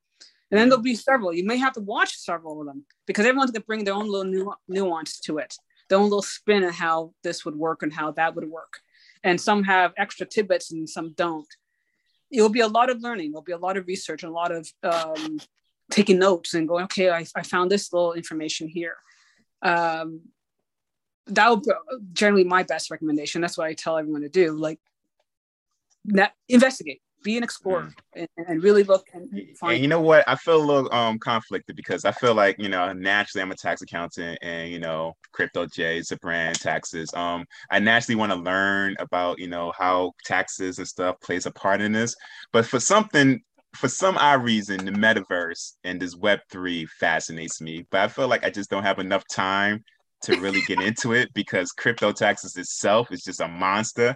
And 0.49 0.59
then 0.59 0.67
there'll 0.67 0.83
be 0.83 0.95
several. 0.95 1.31
You 1.31 1.45
may 1.45 1.57
have 1.57 1.73
to 1.73 1.79
watch 1.79 2.17
several 2.17 2.59
of 2.59 2.65
them 2.65 2.85
because 3.05 3.25
everyone's 3.25 3.51
going 3.51 3.61
to 3.61 3.67
bring 3.67 3.83
their 3.83 3.93
own 3.93 4.09
little 4.09 4.31
nu- 4.31 4.55
nuance 4.67 5.19
to 5.21 5.37
it, 5.37 5.55
their 5.89 5.99
own 5.99 6.05
little 6.05 6.21
spin 6.23 6.63
on 6.63 6.73
how 6.73 7.13
this 7.23 7.45
would 7.45 7.55
work 7.55 7.83
and 7.83 7.93
how 7.93 8.11
that 8.13 8.35
would 8.35 8.49
work. 8.49 8.79
And 9.23 9.39
some 9.39 9.63
have 9.63 9.93
extra 9.97 10.25
tidbits 10.25 10.71
and 10.71 10.89
some 10.89 11.13
don't. 11.13 11.47
It 12.31 12.41
will 12.41 12.49
be 12.49 12.61
a 12.61 12.67
lot 12.67 12.89
of 12.89 13.01
learning. 13.01 13.31
There'll 13.31 13.43
be 13.43 13.51
a 13.51 13.57
lot 13.57 13.77
of 13.77 13.87
research 13.87 14.23
and 14.23 14.31
a 14.31 14.35
lot 14.35 14.51
of 14.51 14.67
um, 14.83 15.39
taking 15.91 16.19
notes 16.19 16.55
and 16.55 16.67
going, 16.67 16.85
okay, 16.85 17.09
I, 17.09 17.25
I 17.35 17.43
found 17.43 17.69
this 17.69 17.93
little 17.93 18.13
information 18.13 18.67
here. 18.67 18.95
Um, 19.61 20.21
that 21.27 21.49
would 21.49 21.63
generally 22.11 22.43
my 22.43 22.63
best 22.63 22.91
recommendation. 22.91 23.41
That's 23.41 23.57
what 23.57 23.67
I 23.67 23.73
tell 23.73 23.97
everyone 23.97 24.23
to 24.23 24.29
do. 24.29 24.57
Like, 24.57 24.79
investigate 26.49 27.01
be 27.23 27.37
an 27.37 27.43
explorer 27.43 27.93
mm. 28.15 28.27
and, 28.37 28.47
and, 28.47 28.63
really 28.63 28.83
look 28.83 29.07
and 29.13 29.29
find. 29.57 29.73
And 29.73 29.81
you 29.81 29.87
know 29.87 30.01
what? 30.01 30.23
I 30.27 30.35
feel 30.35 30.57
a 30.57 30.63
little 30.63 30.93
um 30.93 31.19
conflicted 31.19 31.75
because 31.75 32.05
I 32.05 32.11
feel 32.11 32.35
like 32.35 32.57
you 32.59 32.69
know 32.69 32.91
naturally 32.93 33.41
I'm 33.41 33.51
a 33.51 33.55
tax 33.55 33.81
accountant 33.81 34.39
and 34.41 34.71
you 34.71 34.79
know 34.79 35.13
crypto 35.31 35.65
J 35.65 35.97
is 35.97 36.11
a 36.11 36.17
brand 36.17 36.59
taxes. 36.59 37.13
Um, 37.13 37.45
I 37.71 37.79
naturally 37.79 38.15
want 38.15 38.31
to 38.31 38.37
learn 38.37 38.95
about 38.99 39.39
you 39.39 39.47
know 39.47 39.71
how 39.77 40.13
taxes 40.25 40.77
and 40.77 40.87
stuff 40.87 41.19
plays 41.21 41.45
a 41.45 41.51
part 41.51 41.81
in 41.81 41.91
this, 41.91 42.15
but 42.51 42.65
for 42.65 42.79
something. 42.79 43.41
For 43.77 43.87
some 43.87 44.19
odd 44.19 44.43
reason, 44.43 44.85
the 44.85 44.91
metaverse 44.91 45.77
and 45.83 45.99
this 45.99 46.15
Web 46.15 46.41
three 46.51 46.85
fascinates 46.85 47.59
me, 47.59 47.87
but 47.89 48.01
I 48.01 48.07
feel 48.07 48.27
like 48.27 48.45
I 48.45 48.51
just 48.51 48.69
don't 48.69 48.83
have 48.83 48.99
enough 48.99 49.23
time 49.27 49.83
to 50.23 50.39
really 50.39 50.61
get 50.61 50.79
into 50.79 51.13
it 51.13 51.33
because 51.33 51.71
crypto 51.71 52.11
taxes 52.11 52.55
itself 52.55 53.11
is 53.11 53.23
just 53.23 53.41
a 53.41 53.47
monster 53.47 54.15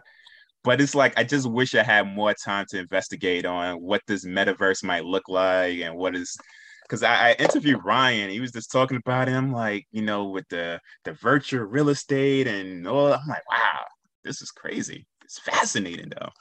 but 0.68 0.82
it's 0.82 0.94
like 0.94 1.18
I 1.18 1.24
just 1.24 1.50
wish 1.50 1.74
I 1.76 1.82
had 1.82 2.14
more 2.14 2.34
time 2.34 2.66
to 2.72 2.78
investigate 2.78 3.46
on 3.46 3.82
what 3.82 4.02
this 4.06 4.26
metaverse 4.26 4.84
might 4.84 5.06
look 5.06 5.30
like 5.30 5.80
and 5.80 5.96
what 5.96 6.14
is 6.14 6.38
because 6.82 7.04
I, 7.04 7.30
I, 7.30 7.34
interviewed 7.40 7.86
Ryan. 7.86 8.30
He 8.30 8.42
was 8.42 8.52
just 8.52 8.70
talking 8.70 8.98
about 8.98 9.30
him, 9.30 9.54
like 9.54 9.86
you 9.94 10.02
know, 10.02 10.26
with 10.26 10.44
the 10.50 10.82
the 11.06 11.14
virtual 11.14 11.64
real 11.64 11.88
estate 11.88 12.48
and 12.48 12.86
all. 12.86 13.14
I'm 13.14 13.28
like, 13.30 13.50
wow, 13.50 13.86
this 14.26 14.42
is 14.42 14.52
crazy. 14.52 15.08
It's 15.24 15.40
fascinating 15.40 16.10
though. 16.10 16.32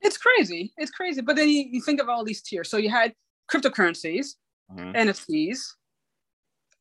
It's 0.00 0.18
crazy. 0.18 0.72
It's 0.76 0.90
crazy. 0.90 1.20
But 1.20 1.36
then 1.36 1.48
you, 1.48 1.64
you 1.70 1.80
think 1.80 2.02
of 2.02 2.08
all 2.08 2.24
these 2.24 2.42
tiers. 2.42 2.68
So 2.68 2.76
you 2.76 2.90
had 2.90 3.12
cryptocurrencies, 3.48 4.34
mm-hmm. 4.72 4.96
NFTs, 4.96 5.60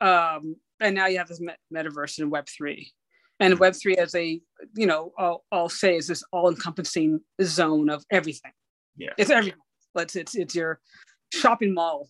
um, 0.01 0.55
and 0.79 0.95
now 0.95 1.05
you 1.05 1.19
have 1.19 1.27
this 1.27 1.41
metaverse 1.71 2.17
in 2.17 2.31
Web 2.31 2.47
three, 2.47 2.91
and 3.39 3.59
Web 3.59 3.75
three 3.75 3.95
as 3.95 4.15
a 4.15 4.41
you 4.75 4.87
know 4.87 5.11
I'll, 5.17 5.43
I'll 5.51 5.69
say 5.69 5.97
is 5.97 6.07
this 6.07 6.23
all 6.31 6.49
encompassing 6.49 7.19
zone 7.41 7.89
of 7.89 8.03
everything. 8.11 8.51
Yeah, 8.97 9.13
it's 9.17 9.29
everything. 9.29 9.59
Let's 9.95 10.15
it's 10.15 10.35
it's 10.35 10.55
your 10.55 10.79
shopping 11.33 11.73
mall. 11.73 12.09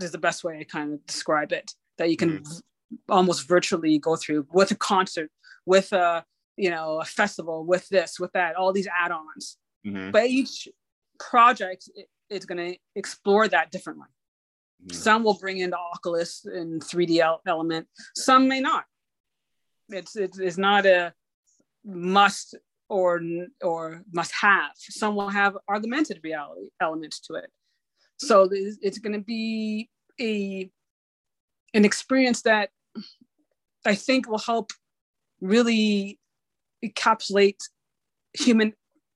Is 0.00 0.12
the 0.12 0.18
best 0.18 0.44
way 0.44 0.58
I 0.58 0.64
kind 0.64 0.94
of 0.94 1.06
describe 1.06 1.52
it. 1.52 1.72
That 1.98 2.10
you 2.10 2.16
can 2.16 2.38
mm-hmm. 2.38 2.96
almost 3.08 3.48
virtually 3.48 3.98
go 3.98 4.14
through 4.14 4.46
with 4.52 4.70
a 4.70 4.76
concert, 4.76 5.30
with 5.66 5.92
a 5.92 6.24
you 6.56 6.70
know 6.70 7.00
a 7.00 7.04
festival, 7.04 7.64
with 7.64 7.88
this, 7.88 8.20
with 8.20 8.32
that, 8.32 8.54
all 8.54 8.72
these 8.72 8.88
add-ons. 8.88 9.56
Mm-hmm. 9.86 10.10
But 10.10 10.26
each 10.26 10.68
project 11.18 11.88
is 12.30 12.44
going 12.44 12.72
to 12.72 12.78
explore 12.94 13.48
that 13.48 13.70
differently. 13.70 14.06
Mm-hmm. 14.84 14.94
Some 14.94 15.24
will 15.24 15.38
bring 15.38 15.58
in 15.58 15.70
the 15.70 15.78
Oculus 15.78 16.44
and 16.44 16.80
3D 16.80 17.38
element. 17.46 17.88
Some 18.14 18.48
may 18.48 18.60
not. 18.60 18.84
It's, 19.90 20.16
it's, 20.16 20.58
not 20.58 20.86
a 20.86 21.12
must 21.84 22.54
or 22.88 23.20
or 23.62 24.02
must 24.12 24.32
have. 24.40 24.70
Some 24.76 25.14
will 25.14 25.28
have 25.28 25.56
augmented 25.70 26.20
reality 26.22 26.68
elements 26.80 27.20
to 27.20 27.34
it. 27.34 27.50
So 28.18 28.48
it's 28.50 28.98
going 28.98 29.12
to 29.12 29.24
be 29.24 29.88
a 30.20 30.70
an 31.74 31.84
experience 31.84 32.42
that 32.42 32.70
I 33.86 33.94
think 33.94 34.28
will 34.28 34.38
help 34.38 34.72
really 35.40 36.18
encapsulate 36.84 37.60
human 38.32 38.72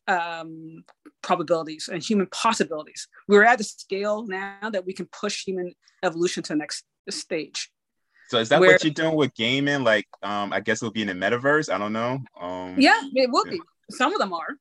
um, 0.09 0.85
probabilities 1.23 1.89
and 1.93 2.03
human 2.03 2.27
possibilities. 2.27 3.09
We're 3.29 3.45
at 3.45 3.59
the 3.59 3.65
scale 3.65 4.27
now 4.27 4.71
that 4.71 4.85
we 4.85 4.93
can 4.93 5.07
push 5.07 5.45
human 5.45 5.73
evolution 6.03 6.43
to 6.45 6.53
the 6.53 6.59
next 6.59 6.85
stage. 7.11 7.71
So 8.33 8.39
is 8.39 8.49
that 8.49 8.61
where, 8.61 8.73
what 8.73 8.83
you're 8.83 8.95
doing 8.95 9.15
with 9.15 9.35
gaming? 9.35 9.85
Like, 9.85 10.09
um, 10.23 10.55
I 10.55 10.61
guess 10.61 10.83
it'll 10.83 10.91
be 10.91 11.03
in 11.03 11.09
the 11.09 11.13
metaverse. 11.13 11.71
I 11.71 11.77
don't 11.77 11.93
know. 11.93 12.19
Um, 12.41 12.77
yeah, 12.79 12.99
it 13.13 13.31
will 13.31 13.45
yeah. 13.45 13.53
be. 13.53 13.61
Some 13.91 14.15
of 14.15 14.19
them 14.19 14.33
are. 14.33 14.57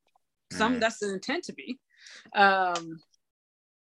Some 0.51 0.75
mm. 0.75 0.79
that's 0.81 0.99
the 0.99 1.13
intent 1.13 1.45
to 1.45 1.53
be. 1.53 1.79
Um, 2.35 2.99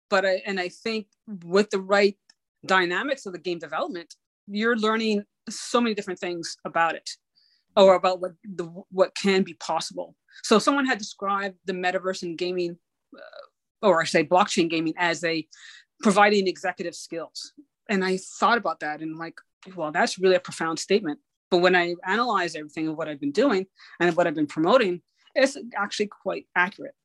but 0.09 0.25
I, 0.25 0.41
and 0.45 0.59
I 0.59 0.67
think 0.67 1.07
with 1.45 1.69
the 1.69 1.79
right 1.79 2.17
dynamics 2.65 3.25
of 3.25 3.31
the 3.31 3.39
game 3.39 3.57
development, 3.57 4.15
you're 4.47 4.75
learning 4.75 5.23
so 5.49 5.79
many 5.79 5.95
different 5.95 6.19
things 6.19 6.57
about 6.65 6.95
it, 6.95 7.09
or 7.77 7.95
about 7.95 8.19
what 8.19 8.33
the 8.43 8.65
what 8.91 9.15
can 9.15 9.43
be 9.43 9.53
possible. 9.53 10.13
So 10.43 10.59
someone 10.59 10.87
had 10.87 10.97
described 10.97 11.55
the 11.63 11.71
metaverse 11.71 12.23
and 12.23 12.37
gaming, 12.37 12.77
uh, 13.17 13.87
or 13.87 14.01
I 14.01 14.03
say 14.03 14.25
blockchain 14.25 14.69
gaming, 14.69 14.95
as 14.97 15.23
a 15.23 15.47
providing 16.01 16.47
executive 16.49 16.95
skills. 16.95 17.53
And 17.87 18.03
I 18.03 18.17
thought 18.17 18.57
about 18.57 18.81
that 18.81 18.99
and 18.99 19.17
like, 19.17 19.39
well, 19.75 19.91
that's 19.91 20.19
really 20.19 20.35
a 20.35 20.39
profound 20.39 20.79
statement. 20.79 21.19
But 21.51 21.59
when 21.59 21.75
I 21.75 21.95
analyze 22.05 22.55
everything 22.55 22.87
of 22.87 22.97
what 22.97 23.07
I've 23.07 23.19
been 23.19 23.31
doing 23.31 23.65
and 23.99 24.15
what 24.15 24.27
I've 24.27 24.35
been 24.35 24.47
promoting, 24.47 25.01
it's 25.35 25.57
actually 25.75 26.07
quite 26.07 26.45
accurate. 26.55 26.95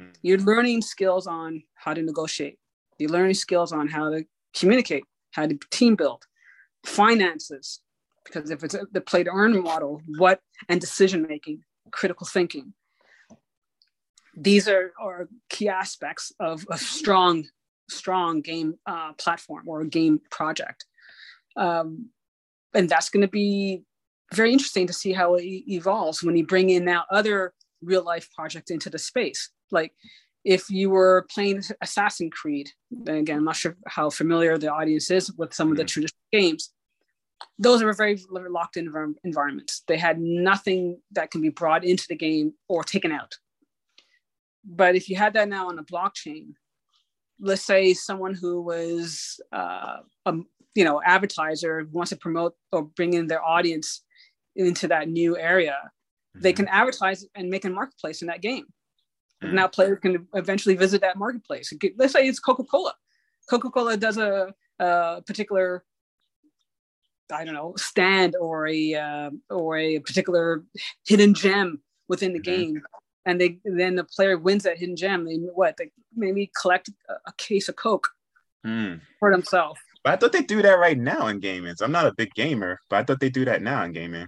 Mm. 0.00 0.14
You're 0.22 0.38
learning 0.38 0.82
skills 0.82 1.26
on 1.26 1.62
how 1.74 1.94
to 1.94 2.02
negotiate. 2.02 2.58
You're 2.98 3.10
learning 3.10 3.34
skills 3.34 3.72
on 3.72 3.88
how 3.88 4.10
to 4.10 4.24
communicate, 4.58 5.04
how 5.32 5.46
to 5.46 5.58
team 5.70 5.96
build, 5.96 6.24
finances, 6.84 7.80
because 8.24 8.50
if 8.50 8.62
it's 8.62 8.76
the 8.92 9.00
play 9.00 9.24
to 9.24 9.30
earn 9.30 9.62
model, 9.62 10.02
what 10.18 10.40
and 10.68 10.80
decision 10.80 11.26
making, 11.28 11.62
critical 11.90 12.26
thinking. 12.26 12.74
These 14.36 14.68
are, 14.68 14.92
are 15.00 15.28
key 15.48 15.68
aspects 15.68 16.32
of 16.38 16.64
a 16.70 16.78
strong, 16.78 17.46
strong 17.88 18.40
game 18.40 18.74
uh, 18.86 19.12
platform 19.14 19.68
or 19.68 19.80
a 19.80 19.88
game 19.88 20.20
project. 20.30 20.84
Um, 21.56 22.10
and 22.74 22.88
that's 22.88 23.10
going 23.10 23.22
to 23.22 23.28
be 23.28 23.82
very 24.32 24.52
interesting 24.52 24.86
to 24.86 24.92
see 24.92 25.12
how 25.12 25.34
it 25.34 25.44
evolves 25.44 26.22
when 26.22 26.36
you 26.36 26.46
bring 26.46 26.70
in 26.70 26.84
now 26.84 27.04
other 27.10 27.52
real 27.82 28.04
life 28.04 28.28
projects 28.34 28.70
into 28.70 28.90
the 28.90 28.98
space. 28.98 29.50
Like 29.70 29.92
if 30.44 30.70
you 30.70 30.90
were 30.90 31.26
playing 31.32 31.62
Assassin's 31.82 32.32
Creed, 32.32 32.70
then 32.90 33.16
again, 33.16 33.38
I'm 33.38 33.44
not 33.44 33.56
sure 33.56 33.76
how 33.86 34.10
familiar 34.10 34.56
the 34.56 34.72
audience 34.72 35.10
is 35.10 35.32
with 35.32 35.52
some 35.52 35.70
of 35.70 35.76
the 35.76 35.82
mm-hmm. 35.82 35.88
traditional 35.88 36.20
games 36.32 36.70
those 37.58 37.82
are 37.82 37.92
very 37.92 38.20
locked 38.30 38.76
in 38.76 38.92
environments. 39.24 39.82
They 39.86 39.98
had 39.98 40.20
nothing 40.20 41.00
that 41.12 41.30
can 41.30 41.40
be 41.40 41.48
brought 41.48 41.84
into 41.84 42.06
the 42.08 42.16
game 42.16 42.54
or 42.68 42.84
taken 42.84 43.12
out. 43.12 43.34
But 44.64 44.94
if 44.94 45.08
you 45.08 45.16
had 45.16 45.34
that 45.34 45.48
now 45.48 45.68
on 45.68 45.78
a 45.78 45.84
blockchain, 45.84 46.54
let's 47.38 47.62
say 47.62 47.94
someone 47.94 48.34
who 48.34 48.60
was 48.60 49.40
uh, 49.52 49.98
a 50.26 50.34
you 50.74 50.84
know 50.84 51.00
advertiser 51.04 51.86
wants 51.92 52.10
to 52.10 52.16
promote 52.16 52.54
or 52.72 52.82
bring 52.82 53.14
in 53.14 53.26
their 53.26 53.42
audience 53.42 54.02
into 54.56 54.88
that 54.88 55.08
new 55.08 55.36
area, 55.36 55.76
mm-hmm. 55.80 56.40
they 56.40 56.52
can 56.52 56.68
advertise 56.68 57.26
and 57.34 57.48
make 57.48 57.64
a 57.64 57.70
marketplace 57.70 58.22
in 58.22 58.28
that 58.28 58.42
game. 58.42 58.66
Mm-hmm. 59.42 59.54
Now 59.54 59.68
players 59.68 59.98
can 60.00 60.26
eventually 60.34 60.76
visit 60.76 61.00
that 61.00 61.16
marketplace. 61.16 61.72
Let's 61.96 62.12
say 62.12 62.26
it's 62.26 62.40
Coca 62.40 62.64
Cola. 62.64 62.94
Coca 63.48 63.70
Cola 63.70 63.96
does 63.96 64.18
a, 64.18 64.54
a 64.78 65.22
particular 65.26 65.84
I 67.32 67.44
don't 67.44 67.54
know 67.54 67.74
stand 67.76 68.36
or 68.40 68.66
a 68.66 68.94
uh, 68.94 69.30
or 69.48 69.76
a 69.76 70.00
particular 70.00 70.64
hidden 71.06 71.34
gem 71.34 71.80
within 72.08 72.32
the 72.32 72.40
mm-hmm. 72.40 72.72
game, 72.72 72.82
and 73.24 73.40
they 73.40 73.58
then 73.64 73.96
the 73.96 74.04
player 74.04 74.36
wins 74.38 74.64
that 74.64 74.78
hidden 74.78 74.96
gem. 74.96 75.24
They 75.24 75.36
what 75.36 75.76
they 75.76 75.90
maybe 76.14 76.50
collect 76.60 76.90
a, 77.08 77.14
a 77.26 77.32
case 77.38 77.68
of 77.68 77.76
Coke 77.76 78.08
mm. 78.66 79.00
for 79.18 79.30
themselves. 79.30 79.80
But 80.02 80.14
I 80.14 80.16
thought 80.16 80.32
they 80.32 80.42
do 80.42 80.62
that 80.62 80.78
right 80.78 80.98
now 80.98 81.26
in 81.26 81.40
gaming. 81.40 81.74
So 81.76 81.84
I'm 81.84 81.92
not 81.92 82.06
a 82.06 82.14
big 82.14 82.32
gamer, 82.34 82.80
but 82.88 82.96
I 82.96 83.04
thought 83.04 83.20
they 83.20 83.30
do 83.30 83.44
that 83.44 83.62
now 83.62 83.84
in 83.84 83.92
gaming. 83.92 84.26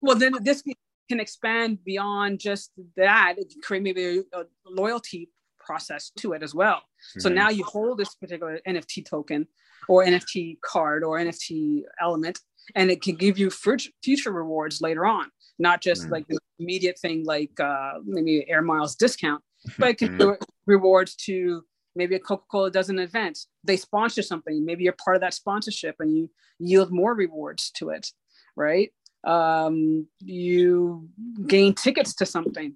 Well, 0.00 0.16
then 0.16 0.32
this 0.42 0.62
can 1.08 1.20
expand 1.20 1.84
beyond 1.84 2.40
just 2.40 2.72
that. 2.96 3.34
It 3.38 3.50
can 3.50 3.60
create 3.62 3.82
maybe 3.82 4.22
a, 4.32 4.40
a 4.40 4.44
loyalty 4.66 5.30
process 5.58 6.10
to 6.18 6.32
it 6.32 6.42
as 6.42 6.54
well. 6.54 6.76
Mm-hmm. 6.76 7.20
So 7.20 7.28
now 7.28 7.50
you 7.50 7.64
hold 7.64 7.98
this 7.98 8.14
particular 8.14 8.60
NFT 8.66 9.06
token 9.06 9.46
or 9.88 10.04
NFT 10.04 10.58
card 10.64 11.04
or 11.04 11.18
NFT 11.18 11.82
element, 12.00 12.38
and 12.74 12.90
it 12.90 13.02
can 13.02 13.16
give 13.16 13.38
you 13.38 13.50
future 13.50 14.32
rewards 14.32 14.80
later 14.80 15.06
on, 15.06 15.30
not 15.58 15.80
just 15.80 16.06
mm. 16.06 16.10
like 16.10 16.26
the 16.28 16.38
immediate 16.58 16.98
thing 16.98 17.24
like 17.24 17.58
uh, 17.60 17.94
maybe 18.04 18.48
air 18.48 18.62
miles 18.62 18.96
discount, 18.96 19.42
but 19.78 19.90
it 19.90 19.98
can 19.98 20.18
do 20.18 20.36
rewards 20.66 21.14
to 21.16 21.62
maybe 21.94 22.14
a 22.14 22.18
Coca-Cola 22.18 22.70
does 22.70 22.90
an 22.90 22.98
event, 22.98 23.38
they 23.62 23.76
sponsor 23.76 24.22
something, 24.22 24.64
maybe 24.64 24.84
you're 24.84 24.94
part 24.94 25.16
of 25.16 25.20
that 25.22 25.34
sponsorship 25.34 25.96
and 26.00 26.16
you 26.16 26.30
yield 26.58 26.90
more 26.90 27.14
rewards 27.14 27.70
to 27.72 27.90
it, 27.90 28.10
right? 28.56 28.92
Um, 29.24 30.06
you 30.20 31.08
gain 31.46 31.74
tickets 31.74 32.14
to 32.16 32.26
something 32.26 32.74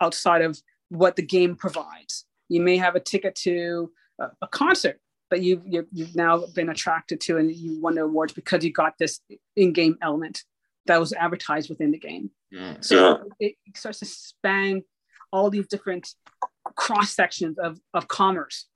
outside 0.00 0.42
of 0.42 0.60
what 0.88 1.16
the 1.16 1.22
game 1.22 1.56
provides. 1.56 2.26
You 2.48 2.60
may 2.60 2.76
have 2.76 2.94
a 2.94 3.00
ticket 3.00 3.34
to 3.36 3.90
a, 4.20 4.26
a 4.42 4.48
concert 4.48 5.00
that 5.30 5.42
you've, 5.42 5.62
you've, 5.66 6.14
now 6.14 6.44
been 6.54 6.68
attracted 6.68 7.20
to 7.22 7.38
and 7.38 7.50
you 7.50 7.80
won 7.80 7.94
the 7.94 8.02
awards 8.02 8.32
because 8.32 8.64
you 8.64 8.72
got 8.72 8.98
this 8.98 9.20
in-game 9.56 9.96
element 10.02 10.44
that 10.86 11.00
was 11.00 11.12
advertised 11.14 11.70
within 11.70 11.90
the 11.90 11.98
game. 11.98 12.30
Mm. 12.54 12.84
So 12.84 13.24
it 13.40 13.54
starts 13.74 14.00
to 14.00 14.04
span 14.04 14.82
all 15.32 15.50
these 15.50 15.66
different 15.66 16.14
cross 16.76 17.14
sections 17.14 17.58
of, 17.58 17.78
of 17.92 18.08
commerce, 18.08 18.66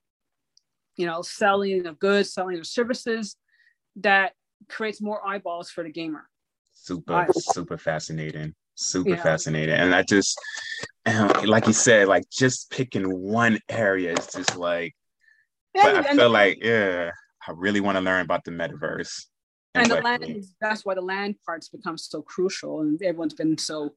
you 0.95 1.05
know, 1.05 1.21
selling 1.21 1.85
of 1.85 1.99
goods, 1.99 2.33
selling 2.33 2.59
of 2.59 2.67
services 2.67 3.35
that 3.97 4.33
creates 4.67 5.01
more 5.01 5.25
eyeballs 5.25 5.69
for 5.69 5.83
the 5.83 5.91
gamer. 5.91 6.29
Super, 6.73 7.27
super 7.31 7.77
fascinating. 7.77 8.53
Super 8.75 9.09
yeah. 9.09 9.23
fascinating. 9.23 9.75
And 9.75 9.93
I 9.93 10.03
just, 10.03 10.39
like 11.45 11.67
you 11.67 11.73
said, 11.73 12.07
like 12.07 12.23
just 12.29 12.71
picking 12.71 13.03
one 13.03 13.59
area 13.69 14.13
is 14.13 14.27
just 14.27 14.55
like 14.55 14.95
but 15.73 15.95
I 15.95 16.15
feel 16.15 16.29
like, 16.29 16.63
yeah, 16.63 17.11
I 17.47 17.51
really 17.55 17.79
want 17.79 17.97
to 17.97 18.01
learn 18.01 18.21
about 18.21 18.43
the 18.43 18.51
metaverse. 18.51 19.25
And, 19.75 19.89
the 19.89 20.01
land, 20.01 20.43
that's 20.59 20.83
why 20.83 20.95
the 20.95 21.01
land 21.01 21.35
parts 21.45 21.69
become 21.69 21.97
so 21.97 22.21
crucial, 22.21 22.81
and 22.81 23.01
everyone's 23.03 23.35
been 23.35 23.57
so 23.57 23.93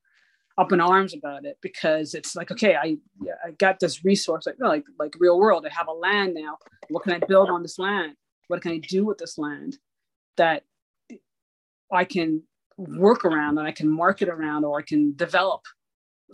up 0.58 0.72
in 0.72 0.80
arms 0.80 1.14
about 1.14 1.44
it 1.44 1.58
because 1.60 2.14
it's 2.14 2.36
like, 2.36 2.50
okay, 2.50 2.76
I 2.76 2.96
I 3.44 3.52
got 3.58 3.80
this 3.80 4.04
resource, 4.04 4.46
like 4.46 4.56
like 4.58 4.84
like 4.98 5.14
real 5.18 5.38
world. 5.38 5.66
I 5.66 5.72
have 5.72 5.88
a 5.88 5.92
land 5.92 6.34
now. 6.34 6.58
What 6.88 7.04
can 7.04 7.12
I 7.12 7.18
build 7.18 7.48
on 7.48 7.62
this 7.62 7.78
land? 7.78 8.14
What 8.48 8.62
can 8.62 8.72
I 8.72 8.78
do 8.78 9.04
with 9.04 9.18
this 9.18 9.38
land 9.38 9.78
that 10.36 10.64
I 11.90 12.04
can 12.04 12.42
work 12.76 13.24
around 13.24 13.58
and 13.58 13.66
I 13.66 13.72
can 13.72 13.88
market 13.88 14.28
around 14.28 14.64
or 14.64 14.78
I 14.78 14.82
can 14.82 15.14
develop 15.14 15.62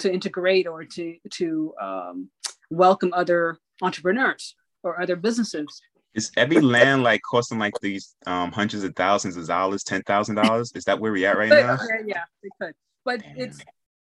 to 0.00 0.12
integrate 0.12 0.66
or 0.66 0.84
to 0.84 1.16
to 1.30 1.74
um, 1.80 2.30
welcome 2.70 3.12
other 3.12 3.58
entrepreneurs 3.82 4.54
or 4.82 5.00
other 5.00 5.16
businesses. 5.16 5.80
Is 6.14 6.30
every 6.36 6.60
land 6.60 7.02
like 7.02 7.20
costing 7.28 7.58
like 7.58 7.74
these 7.80 8.16
um, 8.26 8.50
hundreds 8.50 8.82
of 8.82 8.94
thousands 8.96 9.36
of 9.36 9.46
dollars, 9.46 9.84
ten 9.84 10.02
thousand 10.02 10.36
dollars? 10.36 10.72
Is 10.74 10.84
that 10.84 10.98
where 10.98 11.12
we 11.12 11.26
at 11.26 11.36
right 11.36 11.48
now? 11.48 11.78
Yeah, 11.88 12.02
yeah, 12.06 12.22
it 12.42 12.52
could. 12.60 12.74
But 13.04 13.22
it's 13.36 13.58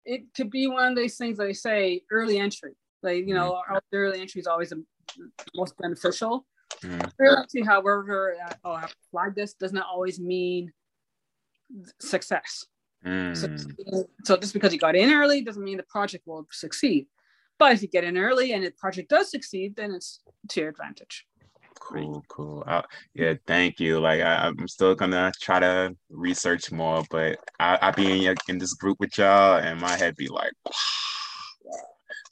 it 0.06 0.34
could 0.36 0.50
be 0.50 0.68
one 0.68 0.88
of 0.92 0.96
those 0.96 1.16
things 1.16 1.38
that 1.38 1.48
I 1.48 1.52
say 1.52 2.02
early 2.12 2.38
entry. 2.38 2.74
Like, 3.02 3.28
you 3.28 3.34
know, 3.34 3.62
mm-hmm. 3.70 3.78
early 3.94 4.22
entry 4.22 4.40
is 4.40 4.48
always 4.48 4.70
the 4.70 4.84
most 5.56 5.78
beneficial. 5.78 6.46
Mm-hmm. 6.82 7.08
Early 7.20 7.62
however, 7.66 8.36
uh, 8.44 8.54
oh, 8.64 8.72
I 8.72 8.82
have 8.82 8.96
flagged 9.12 9.36
this 9.36 9.54
does 9.54 9.74
not 9.74 9.86
always 9.92 10.20
mean 10.20 10.72
success. 12.00 12.66
Mm. 13.06 13.38
So, 13.38 14.06
so 14.24 14.38
just 14.38 14.54
because 14.54 14.74
you 14.74 14.80
got 14.80 14.96
in 14.96 15.14
early 15.14 15.42
doesn't 15.42 15.64
mean 15.64 15.78
the 15.78 15.84
project 15.84 16.26
will 16.26 16.48
succeed. 16.52 17.08
But 17.58 17.74
if 17.74 17.82
you 17.82 17.88
get 17.88 18.04
in 18.04 18.18
early 18.18 18.52
and 18.54 18.66
the 18.66 18.72
project 18.72 19.10
does 19.10 19.32
succeed, 19.32 19.76
then 19.76 19.92
it's 19.92 20.22
to 20.50 20.62
your 20.62 20.70
advantage. 20.70 21.26
Cool, 21.80 22.24
cool. 22.28 22.64
Uh, 22.66 22.82
yeah, 23.14 23.34
thank 23.46 23.80
you. 23.80 24.00
Like 24.00 24.22
I, 24.22 24.48
am 24.48 24.68
still 24.68 24.96
gonna 24.96 25.32
try 25.42 25.60
to 25.60 25.96
research 26.10 26.72
more, 26.72 27.04
but 27.10 27.38
I, 27.60 27.78
I 27.82 27.92
be 27.92 28.26
in 28.26 28.36
in 28.48 28.58
this 28.58 28.74
group 28.74 28.98
with 29.00 29.18
y'all, 29.18 29.58
and 29.58 29.80
my 29.80 29.96
head 29.96 30.16
be 30.16 30.28
like. 30.28 30.54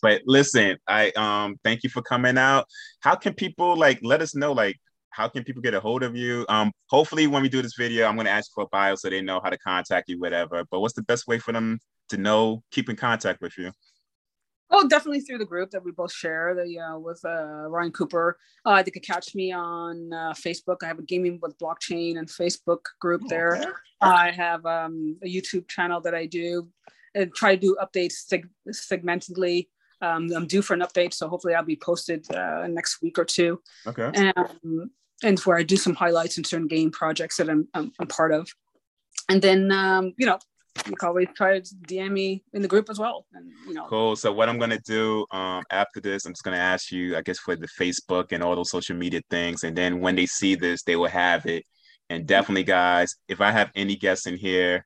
But 0.01 0.21
listen, 0.25 0.77
I 0.88 1.12
um 1.12 1.56
thank 1.63 1.84
you 1.84 1.89
for 1.89 2.01
coming 2.01 2.38
out. 2.38 2.65
How 2.99 3.15
can 3.15 3.34
people 3.34 3.77
like 3.77 3.99
let 4.01 4.21
us 4.21 4.36
know 4.36 4.51
like 4.51 4.77
how 5.12 5.27
can 5.27 5.43
people 5.43 5.62
get 5.62 5.73
a 5.75 5.79
hold 5.79 6.03
of 6.03 6.15
you? 6.15 6.45
Um, 6.49 6.71
hopefully 6.88 7.27
when 7.27 7.43
we 7.43 7.49
do 7.49 7.62
this 7.62 7.75
video, 7.77 8.08
I'm 8.08 8.17
gonna 8.17 8.29
ask 8.29 8.51
for 8.53 8.63
a 8.63 8.67
bio 8.67 8.95
so 8.95 9.10
they 9.10 9.21
know 9.21 9.39
how 9.43 9.49
to 9.49 9.58
contact 9.58 10.10
you, 10.10 10.19
whatever. 10.19 10.63
But 10.71 10.79
what's 10.79 10.95
the 10.95 11.03
best 11.03 11.27
way 11.27 11.39
for 11.39 11.51
them 11.51 11.79
to 12.10 12.17
know, 12.17 12.63
keep 12.71 12.89
in 12.89 12.95
contact 12.95 13.41
with 13.41 13.58
you? 13.58 13.71
Oh, 14.75 14.88
definitely 14.88 15.21
through 15.21 15.38
the 15.38 15.45
group 15.45 15.69
that 15.69 15.83
we 15.83 15.91
both 15.91 16.12
share. 16.12 16.55
The 16.55 16.79
uh, 16.79 16.97
with 16.97 17.21
uh, 17.23 17.69
Ryan 17.69 17.91
Cooper. 17.91 18.38
Uh, 18.65 18.81
they 18.81 18.89
could 18.89 19.05
catch 19.05 19.36
me 19.36 19.51
on 19.53 20.12
uh, 20.12 20.33
Facebook. 20.33 20.77
I 20.81 20.88
have 20.88 20.97
a 20.97 21.03
gaming 21.03 21.39
with 21.43 21.57
blockchain 21.59 22.17
and 22.17 22.27
Facebook 22.27 22.79
group 22.99 23.21
there. 23.29 23.55
Okay. 23.55 23.71
I 24.01 24.31
have 24.31 24.65
um, 24.65 25.17
a 25.23 25.27
YouTube 25.27 25.67
channel 25.69 26.01
that 26.01 26.15
I 26.15 26.25
do 26.25 26.67
and 27.13 27.33
try 27.36 27.55
to 27.55 27.62
do 27.62 27.77
updates 27.79 28.25
seg- 28.27 28.49
segmentedly. 28.67 29.67
Um, 30.01 30.29
I'm 30.36 30.47
due 30.47 30.63
for 30.63 30.73
an 30.73 30.81
update, 30.81 31.13
so 31.13 31.29
hopefully 31.29 31.53
I'll 31.53 31.63
be 31.63 31.75
posted 31.75 32.29
uh, 32.33 32.67
next 32.67 33.01
week 33.01 33.19
or 33.19 33.25
two. 33.25 33.62
Okay. 33.86 34.09
And, 34.13 34.89
and 35.23 35.39
where 35.41 35.57
I 35.57 35.63
do 35.63 35.77
some 35.77 35.93
highlights 35.93 36.38
in 36.39 36.43
certain 36.43 36.67
game 36.67 36.91
projects 36.91 37.38
that 37.38 37.49
I'm, 37.49 37.67
I'm, 37.75 37.91
I'm 37.99 38.07
part 38.07 38.33
of. 38.33 38.49
And 39.29 39.41
then, 39.41 39.71
um, 39.71 40.13
you 40.17 40.25
know, 40.25 40.39
you 40.88 40.95
can 40.95 41.07
always 41.07 41.27
try 41.36 41.59
to 41.59 41.75
DM 41.88 42.12
me 42.12 42.43
in 42.53 42.62
the 42.62 42.67
group 42.67 42.89
as 42.89 42.99
well. 42.99 43.25
And 43.33 43.51
you 43.67 43.73
know. 43.73 43.86
Cool. 43.88 44.15
So 44.15 44.31
what 44.33 44.49
I'm 44.49 44.57
gonna 44.57 44.79
do 44.86 45.25
um, 45.31 45.63
after 45.69 46.01
this, 46.01 46.25
I'm 46.25 46.33
just 46.33 46.43
gonna 46.43 46.57
ask 46.57 46.91
you, 46.91 47.15
I 47.15 47.21
guess, 47.21 47.39
for 47.39 47.55
the 47.55 47.67
Facebook 47.67 48.31
and 48.31 48.43
all 48.43 48.55
those 48.55 48.71
social 48.71 48.95
media 48.95 49.21
things, 49.29 49.63
and 49.63 49.77
then 49.77 49.99
when 49.99 50.15
they 50.15 50.25
see 50.25 50.55
this, 50.55 50.83
they 50.83 50.95
will 50.95 51.07
have 51.07 51.45
it. 51.45 51.63
And 52.09 52.27
definitely, 52.27 52.63
guys, 52.63 53.15
if 53.27 53.39
I 53.41 53.51
have 53.51 53.71
any 53.75 53.95
guests 53.95 54.27
in 54.27 54.36
here, 54.36 54.83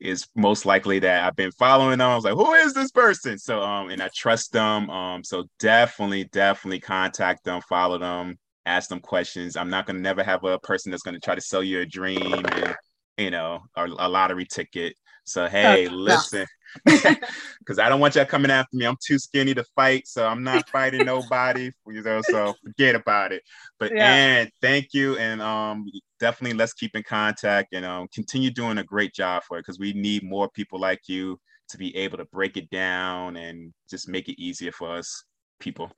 is 0.00 0.26
most 0.36 0.64
likely 0.64 1.00
that 1.00 1.24
I've 1.24 1.36
been 1.36 1.50
following 1.52 1.98
them. 1.98 2.08
I 2.08 2.14
was 2.14 2.24
like, 2.24 2.34
who 2.34 2.54
is 2.54 2.72
this 2.72 2.90
person? 2.90 3.38
So 3.38 3.60
um, 3.62 3.90
and 3.90 4.02
I 4.02 4.08
trust 4.14 4.52
them. 4.52 4.88
Um, 4.90 5.24
so 5.24 5.44
definitely, 5.58 6.24
definitely 6.24 6.80
contact 6.80 7.44
them, 7.44 7.60
follow 7.68 7.98
them, 7.98 8.38
ask 8.66 8.88
them 8.88 9.00
questions. 9.00 9.56
I'm 9.56 9.70
not 9.70 9.86
gonna 9.86 9.98
never 9.98 10.22
have 10.22 10.44
a 10.44 10.58
person 10.60 10.90
that's 10.90 11.02
gonna 11.02 11.20
try 11.20 11.34
to 11.34 11.40
sell 11.40 11.62
you 11.62 11.80
a 11.80 11.86
dream 11.86 12.32
and 12.32 12.76
you 13.16 13.30
know 13.30 13.60
a, 13.76 13.84
a 13.84 14.08
lottery 14.08 14.46
ticket. 14.46 14.94
So 15.28 15.46
hey, 15.48 15.86
uh, 15.86 15.92
listen, 15.92 16.46
because 16.84 17.78
I 17.78 17.88
don't 17.88 18.00
want 18.00 18.14
y'all 18.14 18.24
coming 18.24 18.50
after 18.50 18.76
me. 18.76 18.86
I'm 18.86 18.96
too 19.04 19.18
skinny 19.18 19.54
to 19.54 19.64
fight, 19.76 20.06
so 20.06 20.26
I'm 20.26 20.42
not 20.42 20.68
fighting 20.68 21.06
nobody. 21.06 21.70
You 21.86 22.02
know, 22.02 22.20
so 22.22 22.54
forget 22.64 22.94
about 22.94 23.32
it. 23.32 23.42
But 23.78 23.92
yeah. 23.94 24.12
and 24.12 24.50
thank 24.60 24.94
you, 24.94 25.16
and 25.18 25.40
um, 25.40 25.86
definitely 26.20 26.56
let's 26.56 26.72
keep 26.72 26.96
in 26.96 27.02
contact 27.02 27.74
and 27.74 27.84
um, 27.84 28.08
continue 28.12 28.50
doing 28.50 28.78
a 28.78 28.84
great 28.84 29.14
job 29.14 29.42
for 29.44 29.58
it 29.58 29.60
because 29.60 29.78
we 29.78 29.92
need 29.92 30.22
more 30.22 30.48
people 30.48 30.80
like 30.80 31.02
you 31.08 31.38
to 31.68 31.78
be 31.78 31.94
able 31.96 32.16
to 32.18 32.24
break 32.26 32.56
it 32.56 32.70
down 32.70 33.36
and 33.36 33.72
just 33.90 34.08
make 34.08 34.28
it 34.28 34.40
easier 34.40 34.72
for 34.72 34.96
us 34.96 35.24
people. 35.60 35.90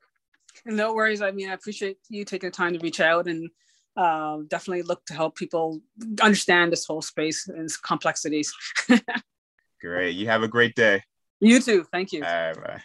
No 0.64 0.94
worries. 0.94 1.22
I 1.22 1.30
mean, 1.30 1.48
I 1.48 1.54
appreciate 1.54 1.98
you 2.08 2.24
taking 2.24 2.48
the 2.48 2.56
time 2.56 2.72
to 2.72 2.80
reach 2.80 3.00
out 3.00 3.28
and 3.28 3.48
uh, 4.00 4.38
definitely 4.48 4.82
look 4.82 5.04
to 5.06 5.14
help 5.14 5.36
people 5.36 5.80
understand 6.22 6.72
this 6.72 6.86
whole 6.86 7.02
space 7.02 7.46
and 7.48 7.64
its 7.64 7.76
complexities. 7.76 8.52
great. 9.80 10.12
You 10.16 10.26
have 10.28 10.42
a 10.42 10.48
great 10.48 10.74
day. 10.74 11.02
You 11.40 11.60
too. 11.60 11.84
Thank 11.92 12.12
you. 12.12 12.24
All 12.24 12.30
right. 12.30 12.56
Bye. 12.56 12.82